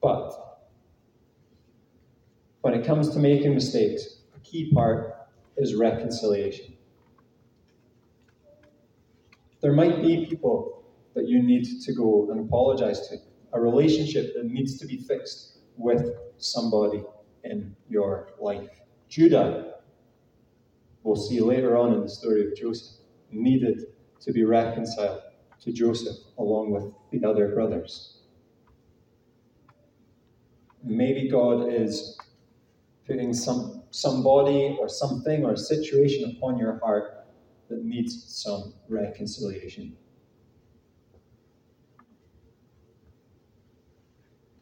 But 0.01 0.34
when 2.62 2.75
it 2.75 2.86
comes 2.86 3.10
to 3.12 3.19
making 3.19 3.56
mistakes, 3.56 4.19
a 4.36 4.39
key 4.39 4.71
part 4.71 5.15
is 5.58 5.73
reconciliation. 5.73 6.75
There 9.65 9.73
might 9.73 9.99
be 9.99 10.28
people 10.28 10.84
that 11.15 11.28
you 11.28 11.41
need 11.41 11.65
to 11.82 11.91
go 11.91 12.30
and 12.30 12.39
apologize 12.39 13.08
to, 13.08 13.17
a 13.51 13.60
relationship 13.60 14.36
that 14.36 14.45
needs 14.45 14.78
to 14.78 14.86
be 14.86 14.97
fixed 14.97 15.58
with 15.75 16.13
somebody 16.38 17.04
in 17.43 17.75
your 17.89 18.28
life. 18.39 18.69
Judah, 19.10 19.78
we'll 21.01 21.15
see 21.15 21.39
later 21.39 21.75
on 21.78 21.93
in 21.93 22.01
the 22.01 22.10
story 22.10 22.45
of 22.45 22.56
Joseph, 22.56 22.97
needed 23.32 23.86
to 24.21 24.32
be 24.32 24.43
reconciled 24.43 25.21
to 25.62 25.71
Joseph 25.71 26.17
along 26.38 26.69
with 26.69 26.93
the 27.10 27.28
other 27.28 27.47
brothers. 27.56 28.19
Maybe 30.84 31.28
God 31.28 31.73
is 31.73 32.15
putting 33.08 33.34
some 33.34 33.82
somebody 33.89 34.78
or 34.80 34.88
something 34.88 35.43
or 35.43 35.54
a 35.54 35.58
situation 35.58 36.36
upon 36.38 36.60
your 36.60 36.78
heart 36.82 37.25
that 37.69 37.84
needs 37.84 38.23
some 38.28 38.73
reconciliation. 38.89 39.95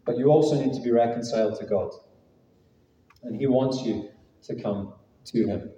But 0.06 0.18
you 0.18 0.28
also 0.28 0.62
need 0.62 0.74
to 0.74 0.82
be 0.82 0.92
reconciled 0.92 1.60
to 1.60 1.66
God. 1.66 1.92
And 3.24 3.36
He 3.36 3.48
wants 3.48 3.82
you 3.84 4.10
to 4.44 4.62
come 4.62 4.94
to 5.26 5.48
Him. 5.48 5.72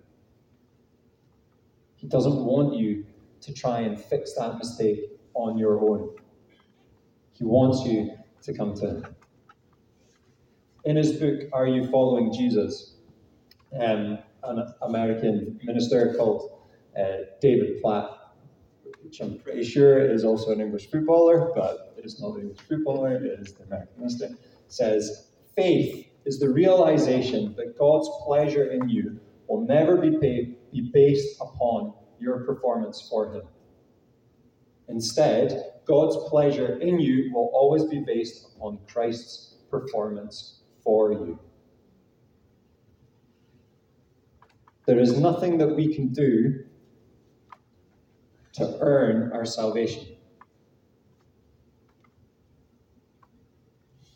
He 1.96 2.08
doesn't 2.08 2.44
want 2.44 2.76
you 2.76 3.06
to 3.42 3.54
try 3.54 3.82
and 3.82 4.00
fix 4.00 4.34
that 4.34 4.58
mistake 4.58 5.00
on 5.34 5.58
your 5.58 5.80
own. 5.80 6.16
He 7.34 7.44
wants 7.44 7.86
you 7.86 8.12
to 8.44 8.54
come 8.54 8.74
to 8.76 8.88
Him. 8.88 9.16
In 10.86 10.96
his 10.96 11.14
book, 11.14 11.42
Are 11.52 11.68
You 11.68 11.88
Following 11.88 12.32
Jesus? 12.32 12.96
Um, 13.80 14.20
an 14.44 14.74
American 14.84 15.60
minister 15.64 16.14
called 16.16 16.55
David 17.42 17.82
Platt, 17.82 18.10
which 19.04 19.20
I'm 19.20 19.40
pretty 19.40 19.64
sure 19.64 20.00
is 20.00 20.24
also 20.24 20.52
an 20.52 20.62
English 20.62 20.90
footballer, 20.90 21.52
but 21.56 21.94
it 21.98 22.06
is 22.06 22.20
not 22.22 22.36
an 22.36 22.42
English 22.42 22.62
footballer, 22.62 23.16
it 23.16 23.40
is 23.40 23.54
the 23.54 23.64
American 23.64 23.98
minister, 23.98 24.30
says, 24.68 25.32
Faith 25.56 26.08
is 26.26 26.40
the 26.40 26.50
realization 26.50 27.54
that 27.56 27.78
God's 27.78 28.10
pleasure 28.26 28.72
in 28.72 28.90
you 28.90 29.20
will 29.48 29.66
never 29.66 29.98
be, 29.98 30.58
be 30.72 30.90
based 30.94 31.40
upon 31.40 31.94
your 32.20 32.44
performance 32.46 33.08
for 33.10 33.34
Him. 33.34 33.44
Instead, 34.88 35.74
God's 35.86 36.18
pleasure 36.30 36.80
in 36.80 37.00
you 37.00 37.32
will 37.34 37.52
always 37.54 37.86
be 37.86 38.00
based 38.00 38.48
upon 38.56 38.80
Christ's 38.88 39.58
performance 39.70 40.62
for 40.84 41.12
you. 41.12 41.40
There 44.86 45.00
is 45.00 45.20
nothing 45.20 45.58
that 45.58 45.76
we 45.76 45.94
can 45.94 46.14
do 46.14 46.64
to 48.56 48.78
earn 48.82 49.32
our 49.34 49.46
salvation. 49.46 50.08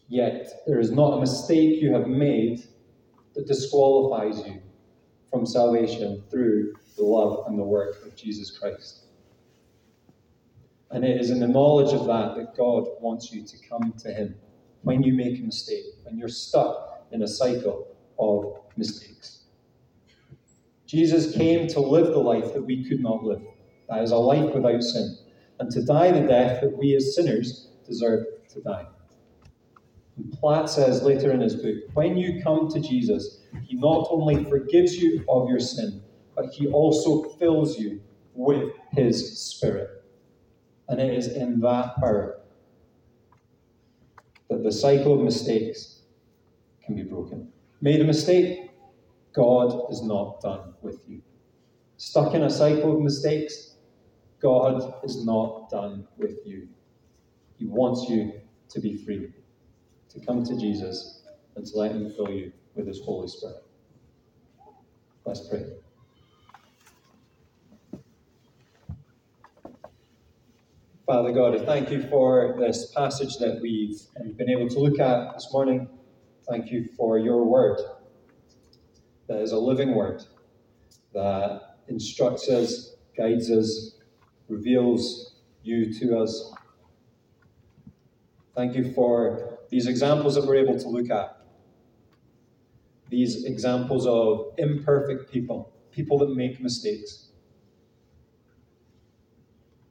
Yet, 0.07 0.63
there 0.65 0.79
is 0.79 0.91
not 0.91 1.17
a 1.17 1.19
mistake 1.19 1.81
you 1.81 1.93
have 1.93 2.07
made 2.07 2.63
that 3.35 3.47
disqualifies 3.47 4.45
you 4.47 4.61
from 5.29 5.45
salvation 5.45 6.23
through 6.31 6.73
the 6.97 7.03
love 7.03 7.45
and 7.47 7.59
the 7.59 7.63
work 7.63 8.03
of 8.05 8.15
Jesus 8.15 8.57
Christ. 8.57 9.05
And 10.91 11.05
it 11.05 11.21
is 11.21 11.29
in 11.29 11.39
the 11.39 11.47
knowledge 11.47 11.93
of 11.93 12.07
that 12.07 12.35
that 12.35 12.57
God 12.57 12.87
wants 12.99 13.31
you 13.31 13.45
to 13.45 13.57
come 13.69 13.93
to 13.99 14.11
Him 14.11 14.35
when 14.81 15.03
you 15.03 15.13
make 15.13 15.39
a 15.39 15.43
mistake, 15.43 15.85
when 16.03 16.17
you're 16.17 16.27
stuck 16.27 17.05
in 17.11 17.21
a 17.21 17.27
cycle 17.27 17.95
of 18.17 18.61
mistakes. 18.77 19.43
Jesus 20.87 21.35
came 21.35 21.67
to 21.67 21.79
live 21.79 22.07
the 22.07 22.17
life 22.17 22.53
that 22.53 22.63
we 22.63 22.83
could 22.83 22.99
not 22.99 23.23
live. 23.23 23.43
That 23.89 24.03
is 24.03 24.11
a 24.11 24.17
life 24.17 24.53
without 24.53 24.83
sin, 24.83 25.17
and 25.59 25.71
to 25.71 25.83
die 25.83 26.11
the 26.11 26.27
death 26.27 26.61
that 26.61 26.77
we 26.77 26.95
as 26.95 27.15
sinners 27.15 27.69
deserve 27.87 28.25
to 28.49 28.61
die. 28.61 28.85
And 30.17 30.31
Platt 30.33 30.69
says 30.69 31.01
later 31.01 31.31
in 31.31 31.41
his 31.41 31.55
book 31.55 31.77
when 31.93 32.17
you 32.17 32.41
come 32.43 32.69
to 32.69 32.79
Jesus, 32.79 33.39
he 33.65 33.75
not 33.75 34.07
only 34.11 34.43
forgives 34.43 34.95
you 34.97 35.25
of 35.27 35.49
your 35.49 35.59
sin, 35.59 36.01
but 36.35 36.51
he 36.51 36.67
also 36.67 37.23
fills 37.39 37.79
you 37.79 38.01
with 38.33 38.71
his 38.91 39.39
spirit. 39.39 40.03
And 40.87 40.99
it 40.99 41.13
is 41.13 41.27
in 41.27 41.59
that 41.61 41.95
power 41.97 42.41
that 44.49 44.63
the 44.63 44.71
cycle 44.71 45.13
of 45.13 45.21
mistakes 45.21 46.01
can 46.83 46.95
be 46.95 47.03
broken. 47.03 47.51
Made 47.81 48.01
a 48.01 48.03
mistake, 48.03 48.71
God 49.33 49.91
is 49.91 50.01
not 50.01 50.41
done 50.41 50.73
with 50.81 50.99
you. 51.07 51.21
Stuck 51.97 52.33
in 52.33 52.43
a 52.43 52.49
cycle 52.49 52.95
of 52.95 53.01
mistakes, 53.01 53.68
God 54.41 54.93
is 55.03 55.25
not 55.25 55.69
done 55.69 56.07
with 56.17 56.37
you. 56.45 56.67
He 57.57 57.65
wants 57.65 58.09
you 58.09 58.33
to 58.69 58.79
be 58.79 59.03
free, 59.03 59.31
to 60.09 60.19
come 60.25 60.43
to 60.45 60.57
Jesus, 60.57 61.23
and 61.55 61.65
to 61.65 61.77
let 61.77 61.91
Him 61.91 62.11
fill 62.15 62.31
you 62.31 62.51
with 62.75 62.87
His 62.87 63.01
Holy 63.03 63.27
Spirit. 63.27 63.63
Let's 65.25 65.47
pray. 65.47 65.65
Father 71.05 71.31
God, 71.31 71.55
I 71.59 71.65
thank 71.65 71.89
you 71.89 72.07
for 72.07 72.55
this 72.59 72.91
passage 72.95 73.37
that 73.37 73.59
we've 73.61 73.99
been 74.37 74.49
able 74.49 74.69
to 74.69 74.79
look 74.79 74.99
at 74.99 75.33
this 75.33 75.49
morning. 75.51 75.89
Thank 76.47 76.71
you 76.71 76.87
for 76.95 77.17
your 77.17 77.43
word 77.45 77.79
that 79.27 79.41
is 79.41 79.51
a 79.51 79.57
living 79.57 79.93
word 79.93 80.23
that 81.13 81.77
instructs 81.87 82.49
us, 82.49 82.95
guides 83.15 83.49
us, 83.51 83.98
reveals 84.49 85.35
you 85.63 85.93
to 85.99 86.17
us. 86.17 86.53
Thank 88.55 88.75
you 88.75 88.91
for 88.93 89.59
these 89.69 89.87
examples 89.87 90.35
that 90.35 90.45
we're 90.45 90.55
able 90.55 90.79
to 90.79 90.89
look 90.89 91.09
at. 91.09 91.37
These 93.09 93.45
examples 93.45 94.05
of 94.05 94.53
imperfect 94.57 95.31
people, 95.31 95.71
people 95.91 96.17
that 96.19 96.35
make 96.35 96.59
mistakes, 96.59 97.29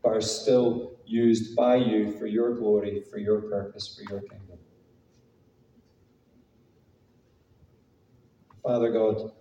but 0.03 0.11
are 0.11 0.21
still 0.21 0.93
used 1.07 1.57
by 1.57 1.77
you 1.77 2.13
for 2.19 2.27
your 2.27 2.55
glory, 2.55 3.03
for 3.11 3.19
your 3.19 3.41
purpose, 3.41 3.97
for 3.97 4.13
your 4.13 4.21
kingdom. 4.21 4.59
Father 8.63 8.93
God, 8.93 9.33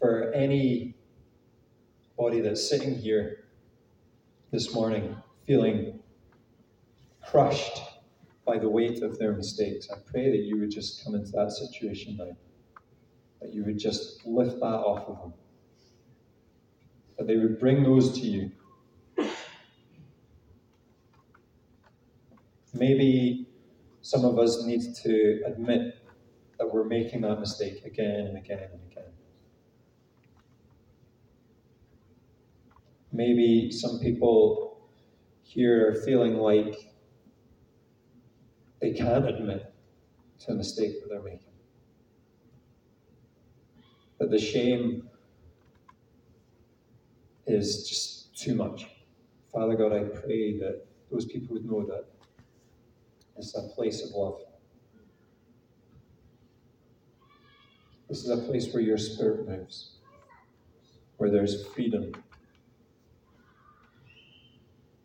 for 0.00 0.32
any 0.32 0.96
body 2.18 2.40
that's 2.40 2.68
sitting 2.68 2.96
here 2.96 3.41
this 4.52 4.74
morning 4.74 5.16
feeling 5.46 5.98
crushed 7.26 7.80
by 8.44 8.58
the 8.58 8.68
weight 8.68 9.02
of 9.02 9.18
their 9.18 9.32
mistakes, 9.32 9.88
I 9.90 9.96
pray 10.04 10.30
that 10.30 10.44
you 10.44 10.58
would 10.60 10.70
just 10.70 11.02
come 11.02 11.14
into 11.14 11.32
that 11.32 11.50
situation 11.52 12.18
now. 12.18 12.36
That 13.40 13.54
you 13.54 13.64
would 13.64 13.78
just 13.78 14.26
lift 14.26 14.60
that 14.60 14.66
off 14.66 15.08
of 15.08 15.18
them. 15.20 15.32
That 17.16 17.26
they 17.26 17.38
would 17.38 17.58
bring 17.58 17.82
those 17.82 18.12
to 18.20 18.26
you. 18.26 18.52
Maybe 22.74 23.48
some 24.02 24.26
of 24.26 24.38
us 24.38 24.64
need 24.66 24.82
to 25.02 25.42
admit 25.46 25.96
that 26.58 26.72
we're 26.72 26.84
making 26.84 27.22
that 27.22 27.40
mistake 27.40 27.86
again 27.86 28.26
and 28.26 28.36
again 28.36 28.68
and 28.70 28.80
again. 28.90 29.12
Maybe 33.12 33.70
some 33.70 33.98
people 34.00 34.88
here 35.42 35.90
are 35.90 35.94
feeling 36.02 36.36
like 36.36 36.74
they 38.80 38.92
can't 38.92 39.28
admit 39.28 39.72
to 40.40 40.52
a 40.52 40.54
mistake 40.54 41.00
that 41.00 41.08
they're 41.10 41.22
making. 41.22 41.52
That 44.18 44.30
the 44.30 44.38
shame 44.38 45.08
is 47.46 47.88
just 47.88 48.36
too 48.36 48.54
much. 48.54 48.86
Father 49.52 49.76
God, 49.76 49.92
I 49.92 50.04
pray 50.04 50.58
that 50.58 50.86
those 51.10 51.26
people 51.26 51.54
would 51.54 51.64
know 51.64 51.84
that 51.84 52.06
it's 53.36 53.54
a 53.54 53.62
place 53.74 54.02
of 54.02 54.10
love. 54.14 54.40
This 58.08 58.24
is 58.24 58.30
a 58.30 58.38
place 58.38 58.72
where 58.72 58.82
your 58.82 58.98
spirit 58.98 59.48
moves, 59.48 59.96
where 61.18 61.30
there's 61.30 61.66
freedom. 61.68 62.12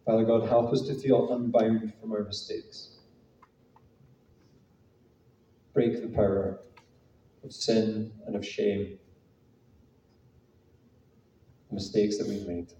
Father 0.08 0.24
God, 0.24 0.48
help 0.48 0.72
us 0.72 0.84
to 0.84 0.96
feel 0.96 1.34
unbound 1.34 1.94
from 2.00 2.14
our 2.14 2.24
mistakes. 2.24 2.92
Break 5.74 6.02
the 6.02 6.08
power 6.08 6.62
of 7.44 7.52
sin 7.52 8.14
and 8.26 8.34
of 8.38 8.48
shame, 8.48 9.00
the 11.68 11.76
mistakes 11.76 12.18
that 12.20 12.28
we've 12.30 12.48
made. 12.48 12.72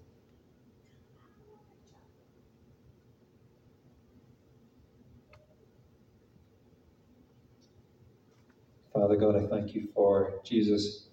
Father 8.94 9.16
God, 9.16 9.36
I 9.36 9.46
thank 9.48 9.74
you 9.74 9.88
for 9.94 10.40
Jesus 10.46 11.08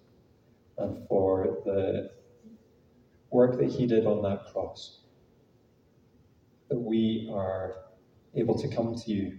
and 0.78 1.06
for 1.08 1.58
the 1.66 2.10
work 3.30 3.58
that 3.58 3.70
he 3.70 3.86
did 3.86 4.06
on 4.06 4.22
that 4.22 4.46
cross. 4.50 5.05
That 6.68 6.78
we 6.78 7.30
are 7.32 7.74
able 8.34 8.58
to 8.58 8.68
come 8.68 8.94
to 8.94 9.10
you 9.10 9.38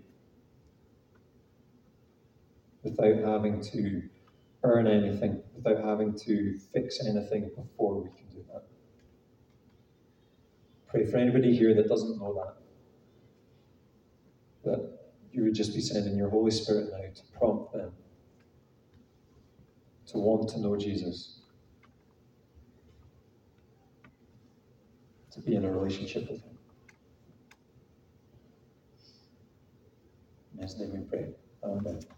without 2.83 3.17
having 3.23 3.61
to 3.61 4.03
earn 4.63 4.87
anything, 4.87 5.41
without 5.55 5.83
having 5.83 6.17
to 6.19 6.57
fix 6.73 6.99
anything 7.05 7.51
before 7.55 8.01
we 8.01 8.09
can 8.09 8.27
do 8.29 8.43
that. 8.53 8.63
Pray 10.87 11.05
for 11.05 11.17
anybody 11.17 11.55
here 11.55 11.75
that 11.75 11.89
doesn't 11.89 12.17
know 12.17 12.33
that, 14.63 14.71
that 14.71 14.99
you 15.33 15.43
would 15.43 15.53
just 15.53 15.75
be 15.75 15.81
sending 15.81 16.15
your 16.15 16.29
Holy 16.29 16.51
Spirit 16.51 16.89
now 16.91 17.13
to 17.13 17.23
prompt 17.37 17.73
them 17.73 17.91
to 20.07 20.17
want 20.17 20.47
to 20.49 20.59
know 20.59 20.77
Jesus, 20.77 21.41
to 25.31 25.41
be 25.41 25.55
in 25.55 25.65
a 25.65 25.71
relationship 25.71 26.29
with 26.29 26.41
Him. 26.41 26.57
In 30.46 30.46
His 30.59 30.77
name 30.77 30.91
we 30.93 30.99
pray. 31.01 31.27
Amen. 31.63 32.16